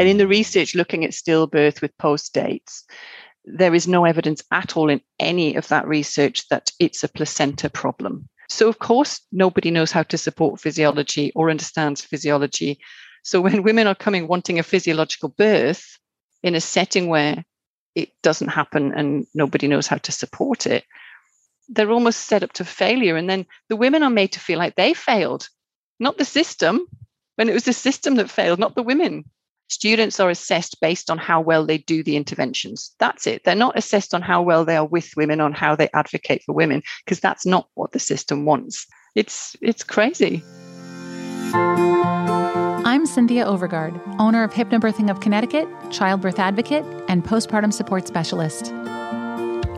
[0.00, 0.20] And in mm.
[0.20, 2.84] the research looking at stillbirth with post dates,
[3.44, 7.68] there is no evidence at all in any of that research that it's a placenta
[7.68, 8.26] problem.
[8.48, 12.80] So, of course, nobody knows how to support physiology or understands physiology.
[13.24, 15.98] So, when women are coming wanting a physiological birth
[16.42, 17.44] in a setting where
[17.94, 20.84] it doesn't happen and nobody knows how to support it,
[21.68, 23.16] they're almost set up to failure.
[23.16, 25.50] And then the women are made to feel like they failed,
[25.98, 26.86] not the system,
[27.36, 29.24] when it was the system that failed, not the women.
[29.70, 32.92] Students are assessed based on how well they do the interventions.
[32.98, 33.44] That's it.
[33.44, 36.52] They're not assessed on how well they are with women, on how they advocate for
[36.52, 38.88] women, because that's not what the system wants.
[39.14, 40.42] It's it's crazy.
[42.84, 48.72] I'm Cynthia Overgard, owner of Hypnobirthing of Connecticut, childbirth advocate, and postpartum support specialist.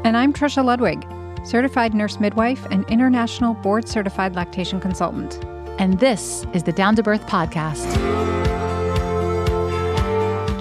[0.04, 1.06] And I'm Trisha Ludwig,
[1.44, 5.44] certified nurse midwife and international board certified lactation consultant.
[5.78, 8.61] And this is the Down to Birth podcast.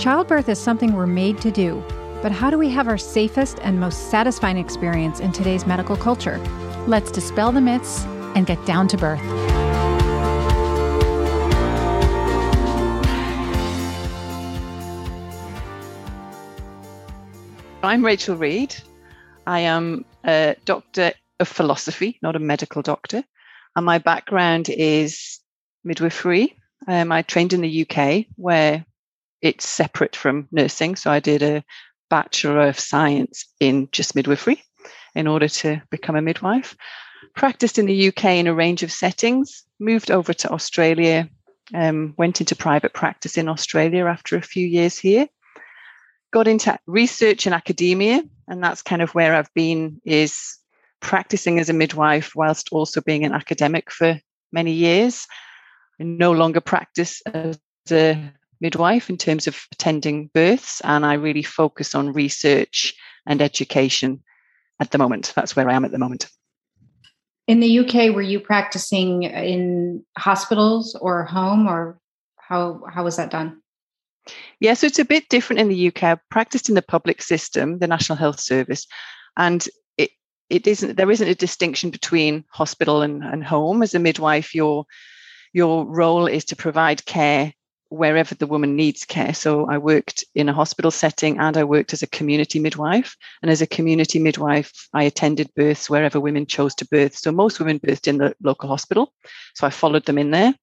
[0.01, 1.83] Childbirth is something we're made to do,
[2.23, 6.39] but how do we have our safest and most satisfying experience in today's medical culture?
[6.87, 8.03] Let's dispel the myths
[8.33, 9.21] and get down to birth.
[17.83, 18.75] I'm Rachel Reed.
[19.45, 23.23] I am a doctor of philosophy, not a medical doctor.
[23.75, 25.39] And my background is
[25.83, 26.57] midwifery.
[26.87, 28.83] Um, I trained in the UK, where
[29.41, 30.95] it's separate from nursing.
[30.95, 31.63] So I did a
[32.09, 34.63] Bachelor of Science in just midwifery
[35.15, 36.75] in order to become a midwife.
[37.35, 41.29] Practiced in the UK in a range of settings, moved over to Australia,
[41.73, 45.27] um, went into private practice in Australia after a few years here.
[46.31, 50.57] Got into research and academia, and that's kind of where I've been is
[50.99, 54.19] practicing as a midwife whilst also being an academic for
[54.51, 55.27] many years.
[55.99, 57.57] I no longer practice as
[57.89, 58.31] a
[58.61, 62.93] midwife in terms of attending births, and I really focus on research
[63.25, 64.23] and education
[64.79, 65.33] at the moment.
[65.35, 66.27] That's where I am at the moment.
[67.47, 71.99] In the UK, were you practicing in hospitals or home, or
[72.37, 73.61] how how was that done?
[74.59, 76.03] Yeah, so it's a bit different in the UK.
[76.03, 78.85] I practiced in the public system, the National Health Service,
[79.35, 79.67] and
[79.97, 80.11] it
[80.49, 83.81] it isn't there isn't a distinction between hospital and, and home.
[83.81, 84.85] As a midwife, your
[85.51, 87.53] your role is to provide care
[87.91, 89.33] wherever the woman needs care.
[89.33, 93.17] So I worked in a hospital setting and I worked as a community midwife.
[93.41, 97.17] And as a community midwife, I attended births wherever women chose to birth.
[97.17, 99.13] So most women birthed in the local hospital.
[99.55, 100.55] So I followed them in there,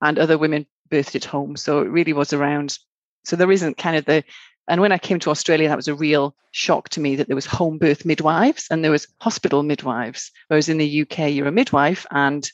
[0.00, 1.56] and other women birthed at home.
[1.56, 2.78] So it really was around.
[3.24, 4.22] So there isn't kind of the
[4.68, 7.36] and when I came to Australia, that was a real shock to me that there
[7.36, 10.32] was home birth midwives and there was hospital midwives.
[10.48, 12.50] Whereas in the UK, you're a midwife and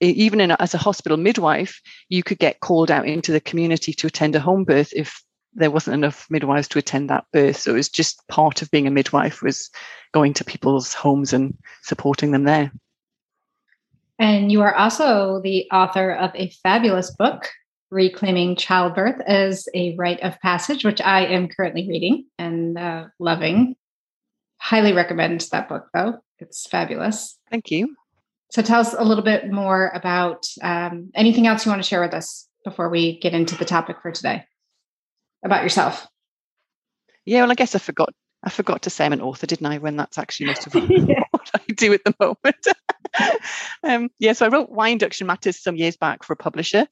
[0.00, 4.06] even in, as a hospital midwife, you could get called out into the community to
[4.06, 5.22] attend a home birth if
[5.54, 7.56] there wasn't enough midwives to attend that birth.
[7.56, 9.70] So it was just part of being a midwife was
[10.12, 12.70] going to people's homes and supporting them there.
[14.18, 17.48] And you are also the author of a fabulous book,
[17.90, 23.76] Reclaiming Childbirth as a Rite of Passage, which I am currently reading and uh, loving.
[24.58, 26.18] Highly recommend that book, though.
[26.38, 27.38] It's fabulous.
[27.50, 27.94] Thank you.
[28.50, 32.00] So tell us a little bit more about um, anything else you want to share
[32.00, 34.44] with us before we get into the topic for today
[35.44, 36.06] about yourself.
[37.24, 38.14] Yeah, well, I guess I forgot.
[38.42, 39.78] I forgot to say I'm an author, didn't I?
[39.78, 40.90] When that's actually most of what
[41.54, 42.66] I do at the moment.
[43.82, 46.86] um, yeah, so I wrote Why Induction Matters some years back for a publisher.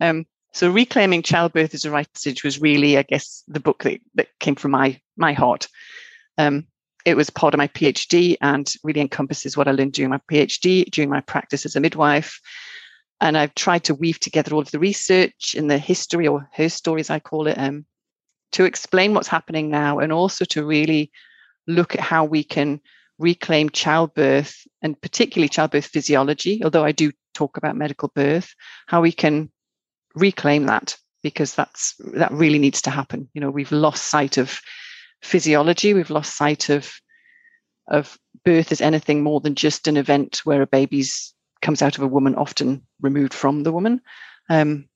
[0.00, 4.00] Um, so reclaiming childbirth as a right rite was really, I guess, the book that,
[4.14, 5.68] that came from my my heart.
[6.38, 6.66] Um,
[7.04, 10.84] it was part of my PhD and really encompasses what I learned during my PhD,
[10.90, 12.40] during my practice as a midwife.
[13.20, 16.68] And I've tried to weave together all of the research and the history, or her
[16.68, 17.84] stories, I call it, um,
[18.52, 21.10] to explain what's happening now and also to really
[21.66, 22.80] look at how we can
[23.18, 28.54] reclaim childbirth and particularly childbirth physiology, although I do talk about medical birth,
[28.86, 29.50] how we can
[30.14, 33.28] reclaim that because that's that really needs to happen.
[33.34, 34.60] You know, we've lost sight of
[35.22, 35.94] physiology.
[35.94, 36.92] We've lost sight of
[37.88, 42.02] of birth as anything more than just an event where a baby's comes out of
[42.02, 44.00] a woman, often removed from the woman.
[44.48, 44.88] Um,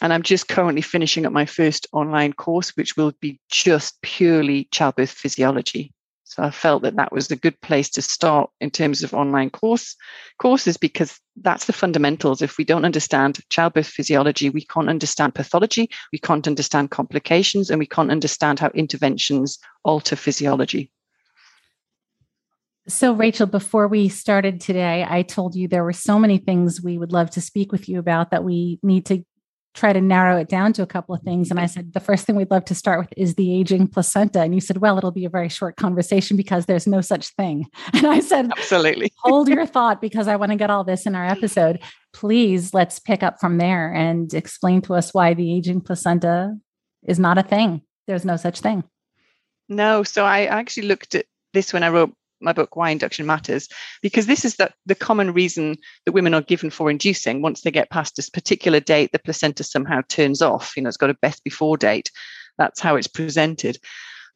[0.00, 4.68] and I'm just currently finishing up my first online course, which will be just purely
[4.72, 5.92] childbirth physiology.
[6.32, 9.50] So I felt that that was a good place to start in terms of online
[9.50, 9.94] course
[10.38, 12.40] courses because that's the fundamentals.
[12.40, 17.78] If we don't understand childbirth physiology, we can't understand pathology, we can't understand complications, and
[17.78, 20.90] we can't understand how interventions alter physiology.
[22.88, 26.96] So, Rachel, before we started today, I told you there were so many things we
[26.96, 29.22] would love to speak with you about that we need to
[29.74, 31.50] try to narrow it down to a couple of things.
[31.50, 34.40] And I said, the first thing we'd love to start with is the aging placenta.
[34.40, 37.66] And you said, well, it'll be a very short conversation because there's no such thing.
[37.94, 39.12] And I said, absolutely.
[39.18, 41.78] hold your thought because I want to get all this in our episode.
[42.12, 46.56] Please let's pick up from there and explain to us why the aging placenta
[47.06, 47.82] is not a thing.
[48.06, 48.84] There's no such thing.
[49.68, 50.02] No.
[50.02, 53.68] So I actually looked at this when I wrote my book why induction matters
[54.02, 57.42] because this is the, the common reason that women are given for inducing.
[57.42, 60.72] Once they get past this particular date the placenta somehow turns off.
[60.76, 62.10] You know it's got a best before date.
[62.58, 63.78] That's how it's presented.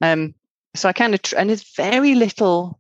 [0.01, 0.35] Um,
[0.75, 2.79] so i kind of and there's very little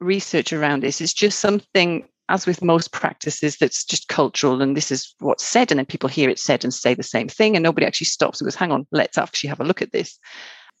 [0.00, 1.00] research around this.
[1.00, 5.70] It's just something as with most practices that's just cultural and this is what's said
[5.70, 8.40] and then people hear it said and say the same thing and nobody actually stops
[8.40, 10.18] and goes hang on let's actually have a look at this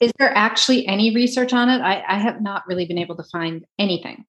[0.00, 1.80] is there actually any research on it?
[1.80, 4.24] I, I have not really been able to find anything.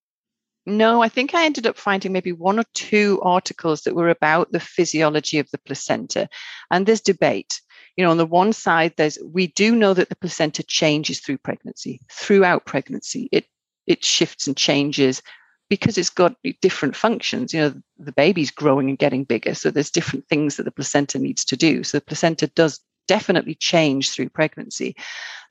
[0.68, 4.52] No, I think I ended up finding maybe one or two articles that were about
[4.52, 6.28] the physiology of the placenta.
[6.72, 7.62] And there's debate.
[7.96, 11.38] You know, on the one side, there's we do know that the placenta changes through
[11.38, 13.30] pregnancy, throughout pregnancy.
[13.32, 13.46] It
[13.86, 15.22] it shifts and changes
[15.70, 17.54] because it's got different functions.
[17.54, 19.54] You know, the baby's growing and getting bigger.
[19.54, 21.84] So there's different things that the placenta needs to do.
[21.84, 24.96] So the placenta does definitely change through pregnancy.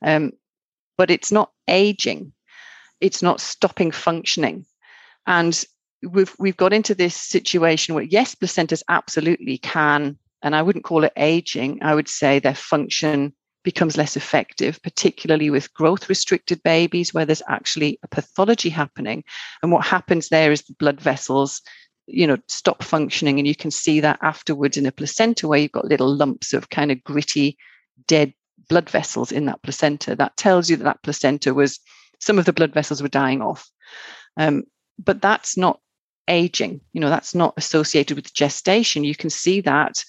[0.01, 0.31] Um,
[0.97, 2.33] but it's not aging,
[3.01, 4.65] it's not stopping functioning.
[5.27, 5.61] And
[6.03, 11.03] we've we've got into this situation where yes, placentas absolutely can, and I wouldn't call
[11.03, 11.79] it aging.
[11.81, 17.41] I would say their function becomes less effective, particularly with growth restricted babies where there's
[17.49, 19.23] actually a pathology happening.
[19.61, 21.61] And what happens there is the blood vessels
[22.07, 25.71] you know stop functioning and you can see that afterwards in a placenta where you've
[25.71, 27.57] got little lumps of kind of gritty
[28.07, 28.33] dead
[28.67, 30.15] blood vessels in that placenta.
[30.15, 31.79] That tells you that that placenta was
[32.19, 33.69] some of the blood vessels were dying off.
[34.37, 34.63] Um,
[35.03, 35.79] but that's not
[36.27, 36.81] aging.
[36.93, 39.03] You know that's not associated with gestation.
[39.03, 40.03] You can see that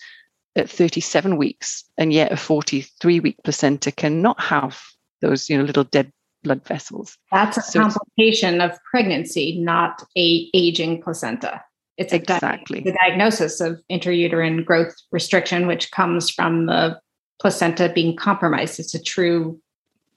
[0.54, 4.80] at 37 weeks and yet a 43 week placenta cannot have
[5.20, 6.12] those you know little dead
[6.42, 7.16] blood vessels.
[7.32, 11.62] That's a so complication of pregnancy not a aging placenta
[11.96, 17.00] it's exactly the diagnosis of intrauterine growth restriction, which comes from the
[17.40, 18.78] placenta being compromised.
[18.78, 19.60] It's a true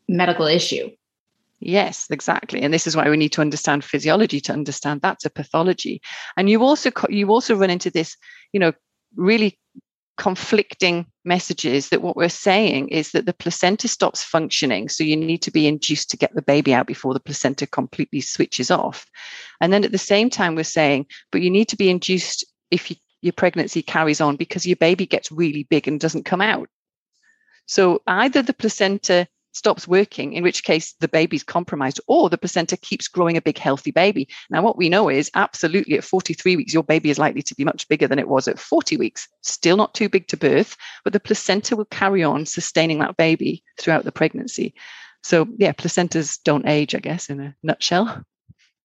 [0.07, 0.89] medical issue.
[1.61, 2.61] Yes, exactly.
[2.61, 6.01] And this is why we need to understand physiology to understand that's a pathology.
[6.37, 8.15] And you also you also run into this,
[8.53, 8.73] you know,
[9.15, 9.59] really
[10.19, 14.89] conflicting messages that what we're saying is that the placenta stops functioning.
[14.89, 18.19] So you need to be induced to get the baby out before the placenta completely
[18.19, 19.05] switches off.
[19.61, 22.91] And then at the same time, we're saying, but you need to be induced if
[22.91, 26.67] you, your pregnancy carries on because your baby gets really big and doesn't come out.
[27.65, 29.25] So either the placenta
[29.59, 33.57] stops working, in which case the baby's compromised, or the placenta keeps growing a big,
[33.57, 34.27] healthy baby.
[34.49, 37.65] Now, what we know is absolutely at 43 weeks, your baby is likely to be
[37.65, 39.27] much bigger than it was at 40 weeks.
[39.41, 43.61] Still not too big to birth, but the placenta will carry on sustaining that baby
[43.77, 44.73] throughout the pregnancy.
[45.23, 48.23] So, yeah, placentas don't age, I guess, in a nutshell.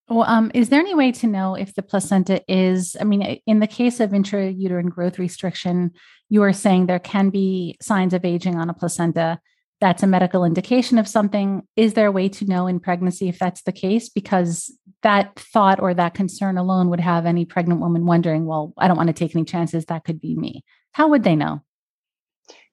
[0.08, 2.96] Well, um, is there any way to know if the placenta is?
[3.00, 5.92] I mean, in the case of intrauterine growth restriction,
[6.28, 9.38] you are saying there can be signs of aging on a placenta
[9.80, 11.62] that's a medical indication of something.
[11.76, 14.08] Is there a way to know in pregnancy if that's the case?
[14.08, 14.72] Because
[15.02, 18.96] that thought or that concern alone would have any pregnant woman wondering, well, I don't
[18.96, 19.86] want to take any chances.
[19.86, 20.64] That could be me.
[20.92, 21.62] How would they know?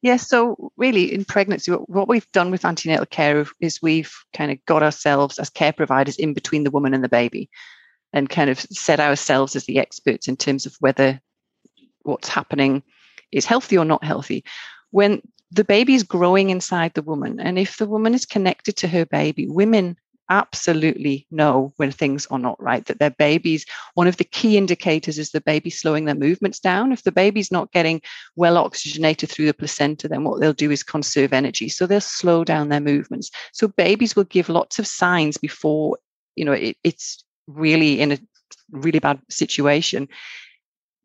[0.04, 4.52] Yes, yeah, so really in pregnancy, what we've done with antenatal care is we've kind
[4.52, 7.50] of got ourselves as care providers in between the woman and the baby
[8.14, 11.22] and kind of set ourselves as the experts in terms of whether
[12.02, 12.84] what's happening
[13.32, 14.44] is healthy or not healthy.
[14.90, 17.40] When the baby is growing inside the woman.
[17.40, 19.98] And if the woman is connected to her baby, women
[20.30, 23.66] absolutely know when things are not right, that their babies,
[23.96, 26.94] one of the key indicators is the baby slowing their movements down.
[26.94, 28.02] If the baby's not getting
[28.38, 31.68] well oxygenated through the placenta, then what they'll do is conserve energy.
[31.68, 33.30] So they'll slow down their movements.
[33.52, 35.98] So babies will give lots of signs before,
[36.38, 38.20] you know, it, it's really in a
[38.72, 40.08] really bad situation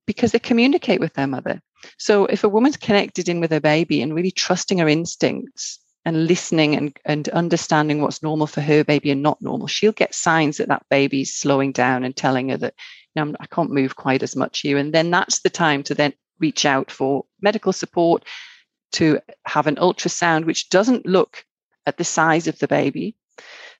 [0.06, 1.60] because they communicate with their mother.
[1.98, 6.26] So if a woman's connected in with her baby and really trusting her instincts and
[6.26, 10.56] listening and, and understanding what's normal for her baby and not normal, she'll get signs
[10.56, 12.74] that that baby's slowing down and telling her that,
[13.14, 14.78] you know, I can't move quite as much here.
[14.78, 18.24] And then that's the time to then reach out for medical support,
[18.92, 21.44] to have an ultrasound, which doesn't look
[21.86, 23.16] at the size of the baby,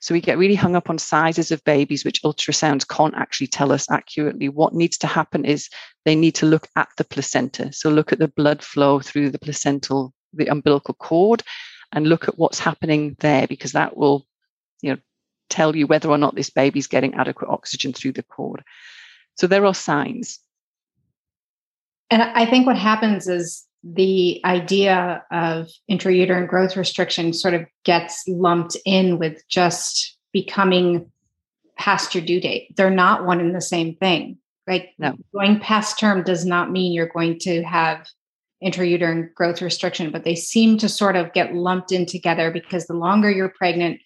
[0.01, 3.73] so we get really hung up on sizes of babies, which ultrasounds can't actually tell
[3.73, 4.49] us accurately.
[4.49, 5.69] What needs to happen is
[6.05, 7.73] they need to look at the placenta.
[7.73, 11.43] So look at the blood flow through the placental, the umbilical cord,
[11.93, 14.27] and look at what's happening there because that will,
[14.83, 14.99] you know,
[15.49, 18.63] tell you whether or not this baby's getting adequate oxygen through the cord.
[19.37, 20.41] So there are signs.
[22.11, 28.25] And I think what happens is the idea of intrauterine growth restriction sort of gets
[28.27, 31.11] lumped in with just becoming
[31.79, 32.75] past your due date.
[32.77, 34.39] They're not one and the same thing.
[34.67, 34.89] Right?
[34.99, 35.15] No.
[35.33, 38.09] Going past term does not mean you're going to have
[38.65, 42.95] intrauterine growth restriction, but they seem to sort of get lumped in together because the
[42.95, 44.01] longer you're pregnant,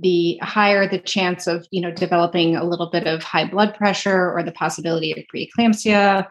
[0.00, 4.32] the higher the chance of you know developing a little bit of high blood pressure
[4.32, 6.26] or the possibility of preeclampsia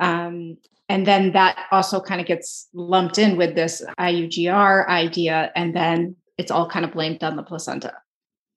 [0.00, 0.56] um,
[0.92, 6.16] and then that also kind of gets lumped in with this iugr idea and then
[6.36, 7.94] it's all kind of blamed on the placenta.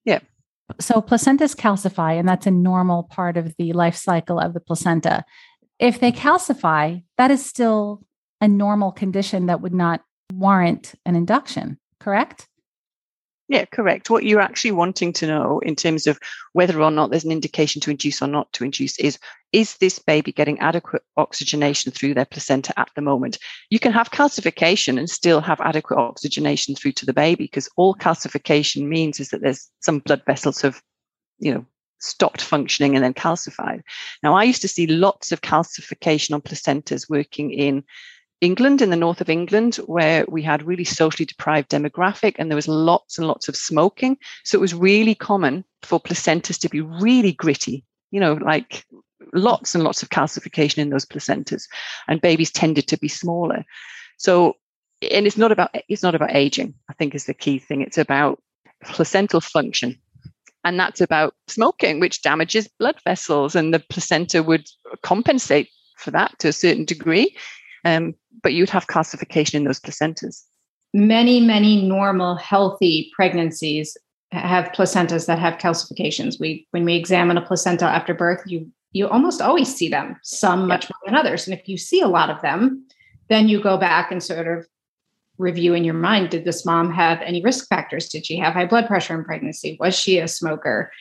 [0.03, 0.19] Yeah.
[0.79, 5.23] So placentas calcify and that's a normal part of the life cycle of the placenta.
[5.79, 8.03] If they calcify that is still
[8.41, 10.01] a normal condition that would not
[10.33, 12.49] warrant an induction correct
[13.47, 14.09] yeah, correct.
[14.09, 16.19] What you're actually wanting to know in terms of
[16.53, 19.19] whether or not there's an indication to induce or not to induce is
[19.51, 23.37] is this baby getting adequate oxygenation through their placenta at the moment?
[23.69, 27.93] You can have calcification and still have adequate oxygenation through to the baby because all
[27.93, 30.81] calcification means is that there's some blood vessels have,
[31.37, 31.65] you know,
[31.99, 33.81] stopped functioning and then calcified.
[34.23, 37.83] Now, I used to see lots of calcification on placentas working in
[38.41, 42.55] England, in the north of England, where we had really socially deprived demographic and there
[42.55, 44.17] was lots and lots of smoking.
[44.43, 48.85] So it was really common for placentas to be really gritty, you know, like
[49.33, 51.63] lots and lots of calcification in those placentas.
[52.07, 53.63] And babies tended to be smaller.
[54.17, 54.55] So,
[55.11, 57.81] and it's not about it's not about aging, I think is the key thing.
[57.81, 58.41] It's about
[58.83, 59.99] placental function.
[60.63, 64.67] And that's about smoking, which damages blood vessels, and the placenta would
[65.03, 67.35] compensate for that to a certain degree.
[67.85, 70.43] Um, but you'd have calcification in those placentas.
[70.93, 73.95] Many, many normal, healthy pregnancies
[74.31, 76.39] have placentas that have calcifications.
[76.39, 80.15] We, when we examine a placenta after birth, you you almost always see them.
[80.23, 82.87] Some much more than others, and if you see a lot of them,
[83.27, 84.65] then you go back and sort of
[85.37, 88.07] review in your mind: Did this mom have any risk factors?
[88.07, 89.75] Did she have high blood pressure in pregnancy?
[89.81, 90.91] Was she a smoker?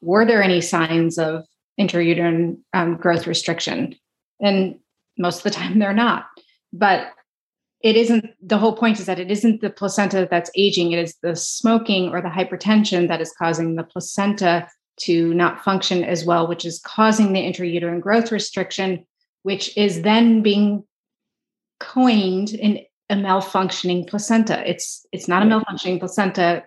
[0.00, 1.44] Were there any signs of
[1.80, 3.94] intrauterine um, growth restriction?
[4.40, 4.80] And
[5.16, 6.26] most of the time, they're not
[6.74, 7.12] but
[7.80, 11.16] it isn't the whole point is that it isn't the placenta that's aging it is
[11.22, 16.46] the smoking or the hypertension that is causing the placenta to not function as well
[16.46, 19.06] which is causing the intrauterine growth restriction
[19.42, 20.82] which is then being
[21.78, 24.68] coined in a malfunctioning placenta.
[24.68, 26.64] It's it's not a malfunctioning placenta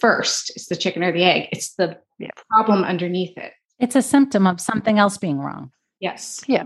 [0.00, 2.30] first it's the chicken or the egg it's the yeah.
[2.50, 3.52] problem underneath it.
[3.78, 5.70] It's a symptom of something else being wrong.
[6.00, 6.42] Yes.
[6.46, 6.64] Yeah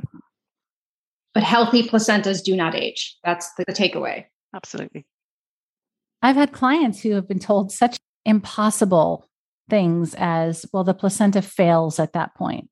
[1.34, 3.16] but healthy placentas do not age.
[3.24, 4.24] That's the, the takeaway.
[4.54, 5.06] Absolutely.
[6.22, 9.28] I've had clients who have been told such impossible
[9.68, 12.68] things as, well, the placenta fails at that point.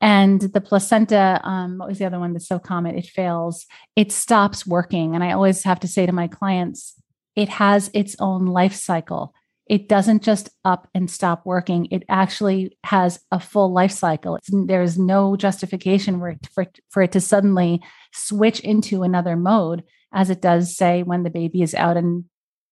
[0.00, 2.96] And the placenta, um, what was the other one that's so common?
[2.96, 5.14] It fails, it stops working.
[5.14, 6.94] And I always have to say to my clients,
[7.34, 9.34] it has its own life cycle
[9.66, 11.88] it doesn't just up and stop working.
[11.90, 14.36] It actually has a full life cycle.
[14.36, 17.82] It's, there's no justification for it, for, for it to suddenly
[18.12, 19.82] switch into another mode,
[20.12, 22.24] as it does, say, when the baby is out and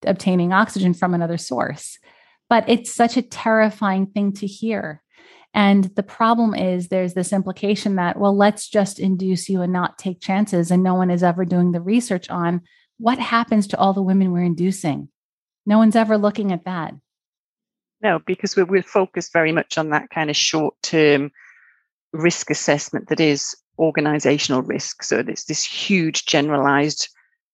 [0.06, 1.98] obtaining oxygen from another source.
[2.48, 5.02] But it's such a terrifying thing to hear.
[5.52, 9.98] And the problem is there's this implication that, well, let's just induce you and not
[9.98, 10.70] take chances.
[10.70, 12.60] And no one is ever doing the research on
[12.98, 15.08] what happens to all the women we're inducing
[15.66, 16.94] no one's ever looking at that.
[18.02, 21.32] No, because we're, we're focused very much on that kind of short term
[22.12, 25.02] risk assessment that is organizational risk.
[25.02, 27.08] So it's this huge generalized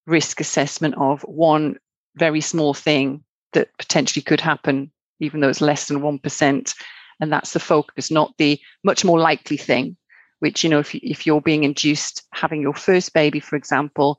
[0.07, 1.77] risk assessment of one
[2.17, 4.91] very small thing that potentially could happen,
[5.21, 6.75] even though it's less than 1%.
[7.21, 9.97] And that's the focus, not the much more likely thing,
[10.41, 14.19] which, you know, if, if you're being induced having your first baby, for example,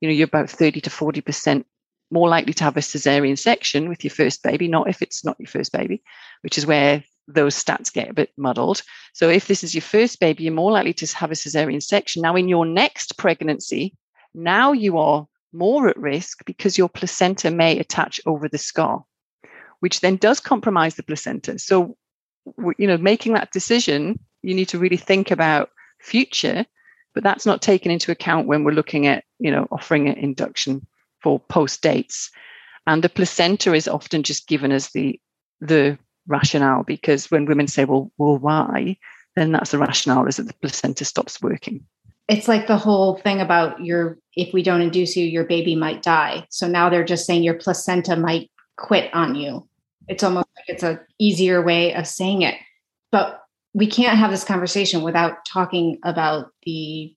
[0.00, 1.64] you know, you're about 30 to 40%
[2.10, 5.36] more likely to have a cesarean section with your first baby, not if it's not
[5.38, 6.02] your first baby,
[6.42, 8.82] which is where those stats get a bit muddled.
[9.12, 12.22] So if this is your first baby, you're more likely to have a cesarean section.
[12.22, 13.94] Now, in your next pregnancy,
[14.34, 19.04] now you are more at risk because your placenta may attach over the scar,
[19.80, 21.58] which then does compromise the placenta.
[21.58, 21.96] So,
[22.78, 26.64] you know, making that decision, you need to really think about future,
[27.14, 30.86] but that's not taken into account when we're looking at, you know, offering an induction
[31.22, 32.30] for post dates.
[32.86, 35.20] And the placenta is often just given as the
[35.60, 38.96] the rationale because when women say, well, well, why?
[39.34, 41.84] Then that's the rationale is that the placenta stops working.
[42.28, 46.02] It's like the whole thing about your if we don't induce you, your baby might
[46.02, 46.46] die.
[46.50, 49.68] So now they're just saying your placenta might quit on you.
[50.08, 52.54] It's almost like it's a easier way of saying it.
[53.10, 53.42] But
[53.74, 57.14] we can't have this conversation without talking about the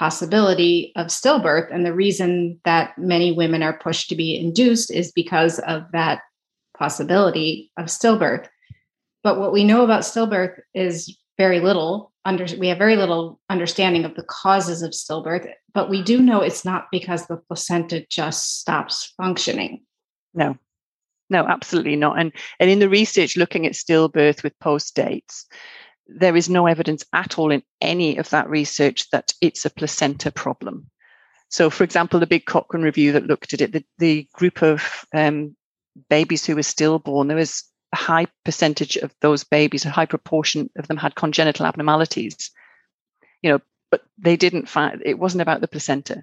[0.00, 1.72] possibility of stillbirth.
[1.72, 6.22] And the reason that many women are pushed to be induced is because of that
[6.76, 8.48] possibility of stillbirth.
[9.22, 12.12] But what we know about stillbirth is very little.
[12.24, 16.40] Under, we have very little understanding of the causes of stillbirth, but we do know
[16.40, 19.82] it's not because the placenta just stops functioning.
[20.32, 20.56] No,
[21.28, 22.18] no, absolutely not.
[22.18, 25.46] And and in the research looking at stillbirth with post dates,
[26.18, 30.30] there is no evidence at all in any of that research that it's a placenta
[30.30, 30.90] problem.
[31.48, 35.04] So, for example, the big Cochrane review that looked at it, the, the group of
[35.12, 35.56] um,
[36.08, 40.70] babies who were stillborn, there was a high percentage of those babies, a high proportion
[40.76, 42.50] of them had congenital abnormalities.
[43.42, 46.22] You know, but they didn't find it wasn't about the placenta.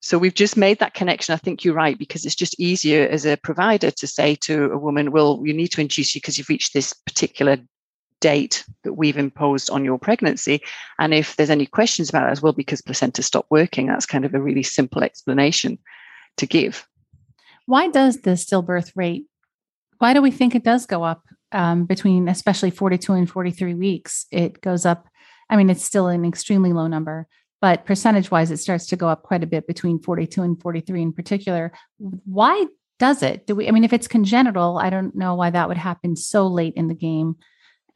[0.00, 1.32] So we've just made that connection.
[1.32, 4.78] I think you're right because it's just easier as a provider to say to a
[4.78, 7.58] woman, "Well, you need to induce you because you've reached this particular
[8.22, 10.62] date that we've imposed on your pregnancy.
[10.98, 14.24] And if there's any questions about it as well, because placenta stopped working, that's kind
[14.24, 15.78] of a really simple explanation
[16.38, 16.86] to give.
[17.66, 19.26] Why does the stillbirth rate,
[19.98, 24.26] why do we think it does go up um, between especially 42 and 43 weeks?
[24.30, 25.06] It goes up,
[25.50, 27.26] I mean, it's still an extremely low number,
[27.60, 31.02] but percentage wise, it starts to go up quite a bit between 42 and 43
[31.02, 31.72] in particular.
[31.98, 32.66] Why
[32.98, 33.46] does it?
[33.46, 36.46] Do we, I mean, if it's congenital, I don't know why that would happen so
[36.46, 37.36] late in the game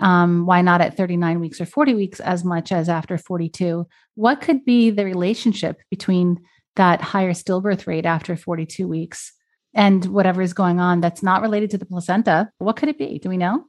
[0.01, 3.87] um, why not at 39 weeks or 40 weeks as much as after 42?
[4.15, 6.39] What could be the relationship between
[6.77, 9.33] that higher stillbirth rate after 42 weeks
[9.75, 12.51] and whatever is going on that's not related to the placenta?
[12.59, 13.19] What could it be?
[13.19, 13.65] Do we know?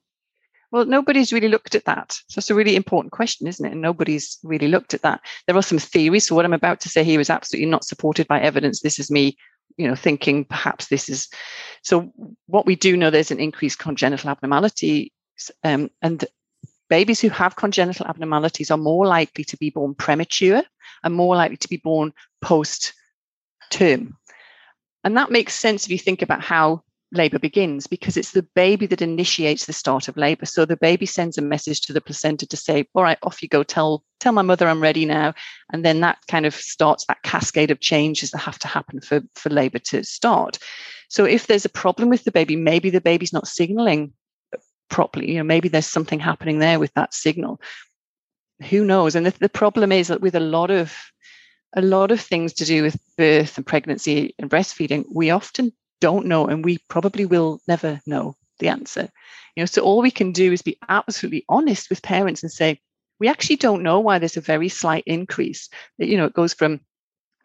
[0.71, 2.17] Well, nobody's really looked at that.
[2.27, 3.71] So it's a really important question, isn't it?
[3.71, 5.21] And nobody's really looked at that.
[5.45, 6.27] There are some theories.
[6.27, 8.81] So what I'm about to say here is absolutely not supported by evidence.
[8.81, 9.37] This is me,
[9.77, 11.29] you know, thinking perhaps this is.
[11.83, 12.11] So
[12.47, 15.13] what we do know, there's an increased congenital abnormality
[15.63, 16.25] um, and
[16.89, 20.63] babies who have congenital abnormalities are more likely to be born premature
[21.03, 22.93] and more likely to be born post
[23.69, 24.17] term.
[25.03, 28.85] And that makes sense if you think about how labor begins because it's the baby
[28.85, 30.45] that initiates the start of labor.
[30.45, 33.47] So the baby sends a message to the placenta to say all right off you
[33.47, 33.63] go.
[33.63, 35.33] Tell tell my mother i'm ready now.
[35.71, 39.21] And then that kind of starts that cascade of changes that have to happen for
[39.35, 40.59] for labor to start.
[41.09, 44.13] So if there's a problem with the baby maybe the baby's not signaling
[44.89, 45.31] properly.
[45.31, 47.61] You know, maybe there's something happening there with that signal.
[48.69, 49.15] Who knows?
[49.15, 50.95] And the, the problem is that with a lot of
[51.75, 56.25] a lot of things to do with birth and pregnancy and breastfeeding, we often don't
[56.25, 59.09] know, and we probably will never know the answer.
[59.55, 62.79] You know, so all we can do is be absolutely honest with parents and say,
[63.19, 65.69] we actually don't know why there's a very slight increase.
[65.97, 66.79] You know, it goes from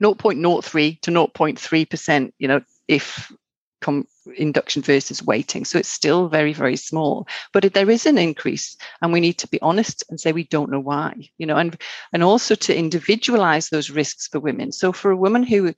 [0.03, 3.33] 0.03 to 0.3%, you know, if
[3.83, 5.65] com- induction versus waiting.
[5.67, 9.49] So it's still very, very small, but there is an increase and we need to
[9.49, 11.77] be honest and say we don't know why, you know, and,
[12.13, 14.73] and also to individualize those risks for women.
[14.73, 15.75] So for a woman who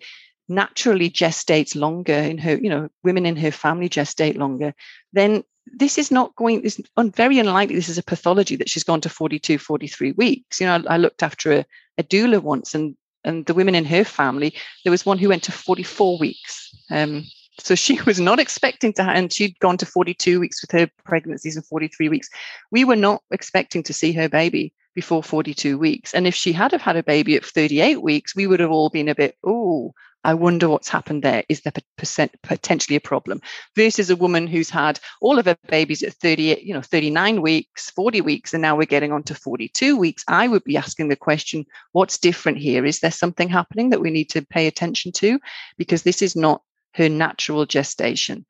[0.48, 4.74] naturally gestates longer in her, you know, women in her family gestate longer,
[5.12, 9.00] then this is not going, it's very unlikely this is a pathology that she's gone
[9.00, 10.60] to 42, 43 weeks.
[10.60, 11.66] You know, I, I looked after a,
[11.98, 15.42] a doula once and and the women in her family, there was one who went
[15.44, 16.74] to 44 weeks.
[16.90, 17.24] Um,
[17.58, 21.56] so she was not expecting to, and she'd gone to 42 weeks with her pregnancies
[21.56, 22.28] and 43 weeks.
[22.70, 26.14] We were not expecting to see her baby before 42 weeks.
[26.14, 28.90] And if she had have had a baby at 38 weeks, we would have all
[28.90, 29.92] been a bit, oh,
[30.26, 31.44] I wonder what's happened there.
[31.50, 33.42] Is there percent, potentially a problem?
[33.76, 37.90] Versus a woman who's had all of her babies at 38, you know, 39 weeks,
[37.90, 40.24] 40 weeks, and now we're getting on to 42 weeks.
[40.26, 42.86] I would be asking the question, what's different here?
[42.86, 45.38] Is there something happening that we need to pay attention to?
[45.76, 46.62] Because this is not
[46.94, 48.46] her natural gestation.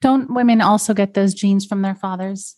[0.00, 2.56] Don't women also get those genes from their fathers?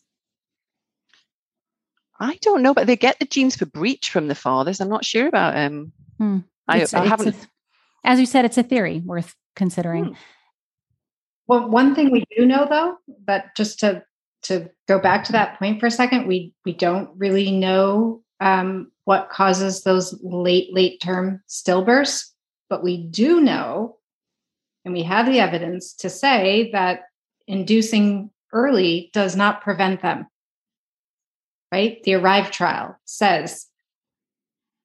[2.18, 4.80] I don't know, but they get the genes for breech from the fathers.
[4.80, 6.38] I'm not sure about um hmm.
[6.66, 7.48] I, I haven't a,
[8.04, 10.06] as you said, it's a theory worth considering.
[10.06, 10.12] Hmm.
[11.46, 14.04] Well, one thing we do know though, but just to
[14.44, 18.92] to go back to that point for a second, we we don't really know um,
[19.04, 22.30] what causes those late late term stillbirths,
[22.70, 23.93] but we do know
[24.84, 27.02] and we have the evidence to say that
[27.46, 30.26] inducing early does not prevent them.
[31.72, 32.02] Right?
[32.04, 33.66] The ARRIVE trial says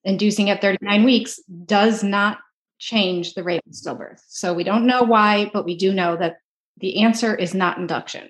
[0.04, 2.40] inducing at 39 weeks does not
[2.80, 4.22] change the rate of stillbirth.
[4.28, 6.38] So we don't know why, but we do know that
[6.78, 8.30] the answer is not induction.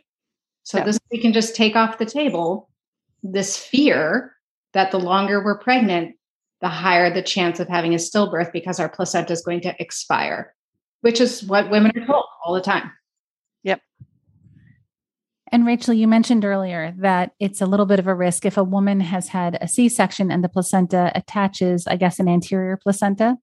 [0.63, 2.69] So this we can just take off the table
[3.23, 4.35] this fear
[4.73, 6.15] that the longer we're pregnant,
[6.61, 10.53] the higher the chance of having a stillbirth because our placenta is going to expire
[11.01, 12.91] which is what women are told all the time.
[13.63, 13.81] Yep.
[15.51, 18.63] And Rachel, you mentioned earlier that it's a little bit of a risk if a
[18.63, 23.37] woman has had a C section and the placenta attaches, I guess, an anterior placenta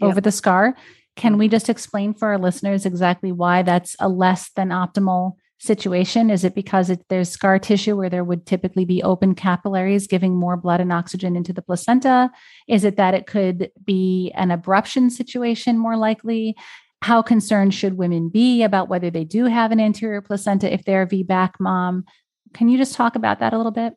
[0.00, 0.10] yep.
[0.10, 0.74] over the scar.
[1.16, 6.30] Can we just explain for our listeners exactly why that's a less than optimal situation?
[6.30, 10.34] Is it because it, there's scar tissue where there would typically be open capillaries giving
[10.34, 12.30] more blood and oxygen into the placenta?
[12.68, 16.56] Is it that it could be an abruption situation more likely?
[17.04, 21.02] How concerned should women be about whether they do have an anterior placenta if they're
[21.02, 22.06] a VBAC mom?
[22.54, 23.92] Can you just talk about that a little bit?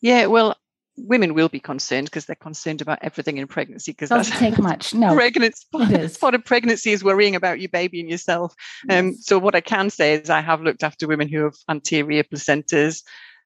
[0.00, 0.56] Yeah, well,
[0.96, 4.94] women will be concerned because they're concerned about everything in pregnancy because doesn't take much.
[4.94, 6.16] No, pregnancy it is.
[6.24, 8.54] part of pregnancy is worrying about your baby and yourself.
[8.88, 8.98] Um, yes.
[8.98, 12.22] Um, so what I can say is I have looked after women who have anterior
[12.22, 13.02] placentas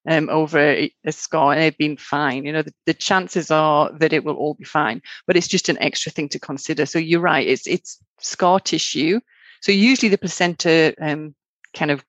[0.08, 2.44] um, over a, scar and they've been fine.
[2.44, 5.68] You know, the, the, chances are that it will all be fine, but it's just
[5.68, 6.86] an extra thing to consider.
[6.86, 9.20] So you're right; it's it's scar tissue.
[9.60, 11.34] So usually the placenta um,
[11.74, 12.04] kind of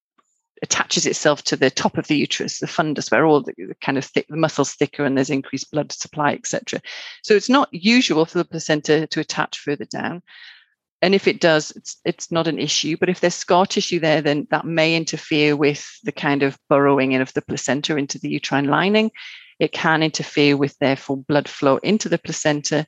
[0.61, 3.97] attaches itself to the top of the uterus, the fundus, where all the, the kind
[3.97, 6.79] of thick, the muscles thicker and there's increased blood supply, etc.
[7.23, 10.21] So it's not usual for the placenta to attach further down.
[11.01, 12.95] And if it does, it's, it's not an issue.
[12.97, 17.13] But if there's scar tissue there, then that may interfere with the kind of burrowing
[17.13, 19.11] in of the placenta into the uterine lining.
[19.59, 22.85] It can interfere with, therefore, blood flow into the placenta.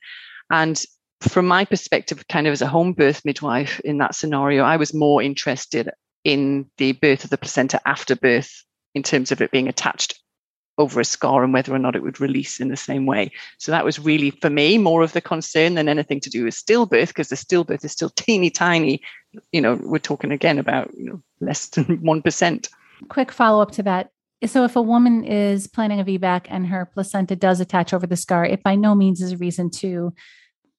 [0.50, 0.80] And
[1.20, 4.94] from my perspective, kind of as a home birth midwife in that scenario, I was
[4.94, 5.90] more interested
[6.22, 10.20] in the birth of the placenta after birth in terms of it being attached
[10.78, 13.30] over a scar and whether or not it would release in the same way.
[13.58, 16.54] So that was really for me more of the concern than anything to do with
[16.54, 19.00] stillbirth because the stillbirth is still teeny tiny.
[19.52, 22.68] You know, we're talking again about you know less than one percent.
[23.08, 24.10] Quick follow up to that.
[24.46, 28.16] So if a woman is planning a VBAC and her placenta does attach over the
[28.16, 30.12] scar, it by no means is a reason to.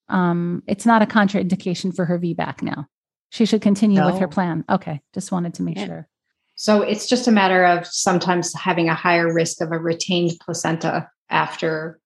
[0.08, 2.86] Um, it's not a contraindication for her VBAC now.
[3.30, 4.06] She should continue no.
[4.06, 4.64] with her plan.
[4.70, 5.86] Okay, just wanted to make yeah.
[5.86, 6.08] sure.
[6.56, 11.08] So it's just a matter of sometimes having a higher risk of a retained placenta
[11.30, 12.00] after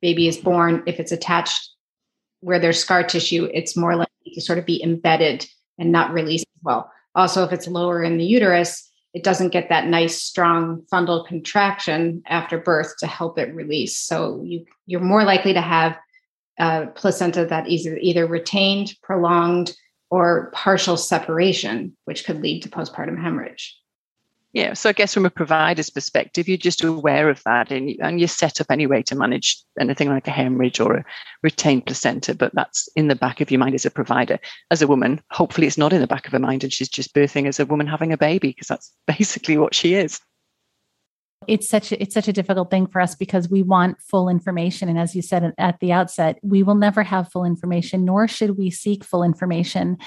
[0.00, 0.82] baby is born.
[0.86, 1.70] If it's attached
[2.40, 5.46] where there's scar tissue, it's more likely to sort of be embedded
[5.78, 6.90] and not release well.
[7.14, 12.22] Also, if it's lower in the uterus, it doesn't get that nice strong fundal contraction
[12.26, 13.96] after birth to help it release.
[13.96, 15.96] So you you're more likely to have
[16.58, 19.74] a placenta that is either retained, prolonged,
[20.10, 23.76] or partial separation, which could lead to postpartum hemorrhage.
[24.52, 28.18] Yeah, so I guess from a provider's perspective, you're just aware of that and, and
[28.18, 31.04] you're set up anyway to manage anything like a hemorrhage or a
[31.42, 34.38] retained placenta, but that's in the back of your mind as a provider.
[34.70, 37.14] As a woman, hopefully it's not in the back of her mind and she's just
[37.14, 40.20] birthing as a woman having a baby because that's basically what she is
[41.46, 44.88] it's such a, it's such a difficult thing for us because we want full information.
[44.88, 48.56] And as you said at the outset we will never have full information nor should
[48.56, 49.98] we seek full information.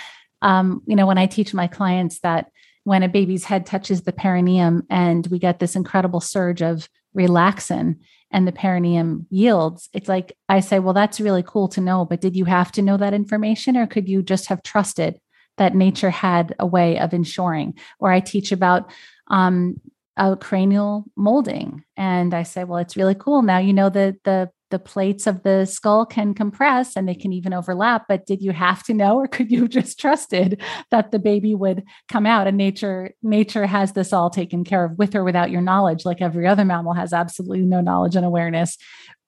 [0.42, 2.50] Um, you know when i teach my clients that
[2.86, 7.98] when a baby's head touches the perineum and we get this incredible surge of relaxin
[8.32, 12.22] and the perineum yields it's like i say well that's really cool to know but
[12.22, 15.20] did you have to know that information or could you just have trusted
[15.60, 17.78] that nature had a way of ensuring?
[18.00, 18.92] Or i teach about
[19.28, 19.80] um,
[20.20, 21.84] a cranial molding.
[21.98, 23.42] And I say, well, it's really cool.
[23.42, 27.34] Now you know that the the plates of the skull can compress and they can
[27.34, 28.06] even overlap.
[28.08, 31.84] But did you have to know, or could you just trusted that the baby would
[32.08, 32.46] come out?
[32.46, 36.22] And nature, nature has this all taken care of with or without your knowledge, like
[36.22, 38.78] every other mammal has absolutely no knowledge and awareness.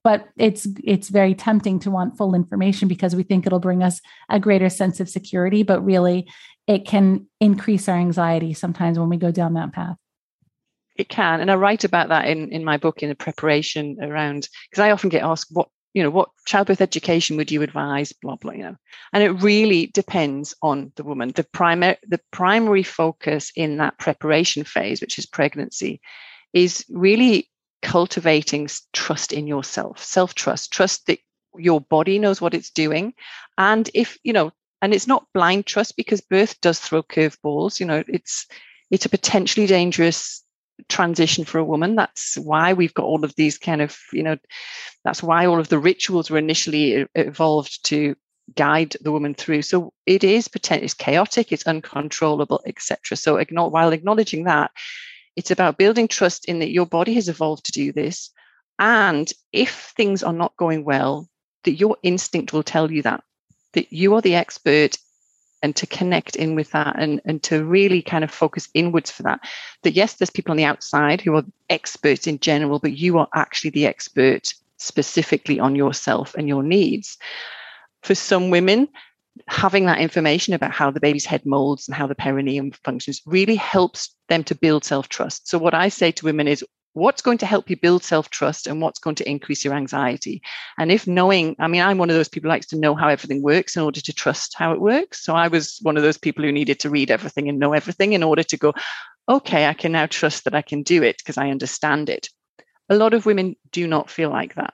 [0.04, 4.02] But it's it's very tempting to want full information because we think it'll bring us
[4.30, 6.28] a greater sense of security, but really
[6.68, 9.98] it can increase our anxiety sometimes when we go down that path.
[11.02, 14.48] It can, and I write about that in in my book in the preparation around
[14.70, 18.36] because I often get asked what you know what childbirth education would you advise blah
[18.36, 18.76] blah you know.
[19.12, 21.32] And it really depends on the woman.
[21.34, 26.02] The primary the primary focus in that preparation phase which is pregnancy
[26.54, 27.50] is really
[27.82, 31.18] cultivating trust in yourself self trust trust that
[31.58, 33.16] your body knows what it's doing.
[33.58, 34.52] And if you know
[34.84, 38.46] and it's not blind trust because birth does throw curveballs you know it's
[38.92, 40.44] it's a potentially dangerous
[40.90, 41.96] transition for a woman.
[41.96, 44.38] That's why we've got all of these kind of, you know,
[45.04, 48.16] that's why all of the rituals were initially evolved to
[48.56, 49.62] guide the woman through.
[49.62, 53.18] So it is potentially it's chaotic, it's uncontrollable, etc.
[53.18, 54.72] So while acknowledging that,
[55.36, 58.32] it's about building trust in that your body has evolved to do this.
[58.80, 61.30] And if things are not going well,
[61.64, 63.24] that your instinct will tell you that,
[63.74, 64.98] that you are the expert
[65.62, 69.24] and to connect in with that and, and to really kind of focus inwards for
[69.24, 69.42] that.
[69.84, 73.28] That yes, there's people on the outside who are experts in general, but you are
[73.34, 77.18] actually the expert specifically on yourself and your needs.
[78.04, 78.88] For some women,
[79.48, 83.56] having that information about how the baby's head molds and how the perineum functions really
[83.56, 85.48] helps them to build self trust.
[85.48, 88.68] So, what I say to women is, what's going to help you build self trust
[88.68, 90.42] and what's going to increase your anxiety?
[90.78, 93.08] And if knowing, I mean, I'm one of those people who likes to know how
[93.08, 95.24] everything works in order to trust how it works.
[95.24, 98.14] So, I was one of those people who needed to read everything and know everything
[98.14, 98.74] in order to go,
[99.30, 102.28] okay, I can now trust that I can do it because I understand it.
[102.90, 104.74] A lot of women do not feel like that.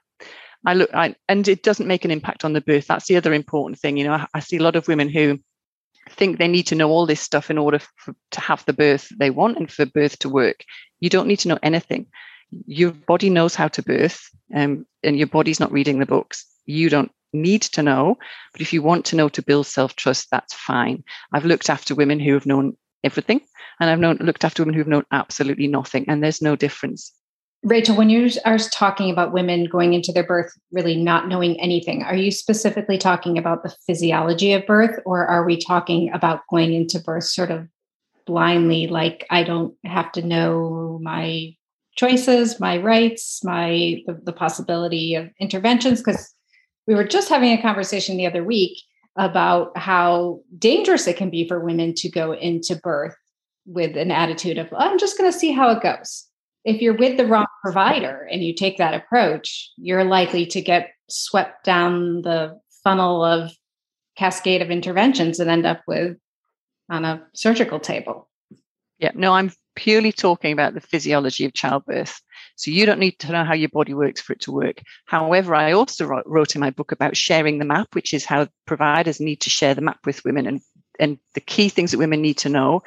[0.66, 2.88] I look, I, and it doesn't make an impact on the birth.
[2.88, 3.98] That's the other important thing.
[3.98, 5.40] You know, I, I see a lot of women who
[6.08, 9.10] think they need to know all this stuff in order for, to have the birth
[9.20, 10.64] they want and for birth to work.
[11.00, 12.08] You don't need to know anything.
[12.66, 16.46] Your body knows how to birth, um, and your body's not reading the books.
[16.66, 18.18] You don't need to know,
[18.54, 21.04] but if you want to know to build self trust, that's fine.
[21.34, 23.42] I've looked after women who have known everything,
[23.80, 27.12] and I've known looked after women who've known absolutely nothing, and there's no difference.
[27.64, 32.04] Rachel, when you are talking about women going into their birth really not knowing anything,
[32.04, 36.74] are you specifically talking about the physiology of birth, or are we talking about going
[36.74, 37.68] into birth sort of
[38.26, 41.56] blindly, like I don't have to know my
[41.96, 46.00] choices, my rights, my the, the possibility of interventions?
[46.00, 46.34] Because
[46.86, 48.78] we were just having a conversation the other week
[49.18, 53.16] about how dangerous it can be for women to go into birth
[53.66, 56.27] with an attitude of, I'm just going to see how it goes
[56.68, 60.90] if you're with the wrong provider and you take that approach, you're likely to get
[61.08, 63.54] swept down the funnel of
[64.18, 66.18] cascade of interventions and end up with
[66.90, 68.28] on a surgical table.
[69.00, 72.20] Yeah, no, I'm purely talking about the physiology of childbirth.
[72.58, 74.82] So you don't need to know how your body works for it to work.
[75.06, 79.22] However, I also wrote in my book about sharing the map, which is how providers
[79.22, 80.62] need to share the map with women and
[81.00, 82.82] and the key things that women need to know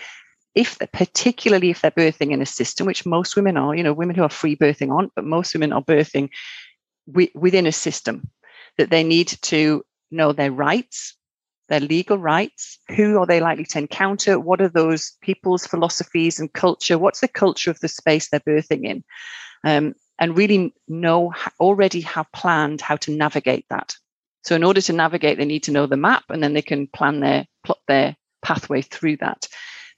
[0.55, 4.17] if particularly if they're birthing in a system, which most women are, you know, women
[4.17, 6.31] who are free birthing aren't, but most women are birthing
[7.07, 8.29] wi- within a system,
[8.79, 11.17] that they need to know their rights,
[11.69, 12.79] their legal rights.
[12.97, 14.41] Who are they likely to encounter?
[14.41, 16.99] What are those people's philosophies and culture?
[16.99, 19.05] What's the culture of the space they're birthing in?
[19.65, 23.95] Um, and really know, already have planned how to navigate that.
[24.43, 26.87] So in order to navigate, they need to know the map and then they can
[26.89, 29.47] plan their plot their pathway through that.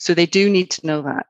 [0.03, 1.27] So they do need to know that.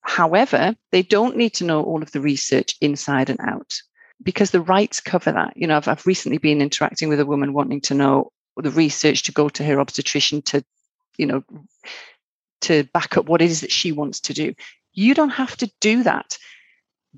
[0.00, 3.74] However, they don't need to know all of the research inside and out
[4.22, 5.54] because the rights cover that.
[5.56, 9.24] You know, I've, I've recently been interacting with a woman wanting to know the research
[9.24, 10.64] to go to her obstetrician to,
[11.18, 11.44] you know,
[12.62, 14.54] to back up what it is that she wants to do.
[14.94, 16.38] You don't have to do that.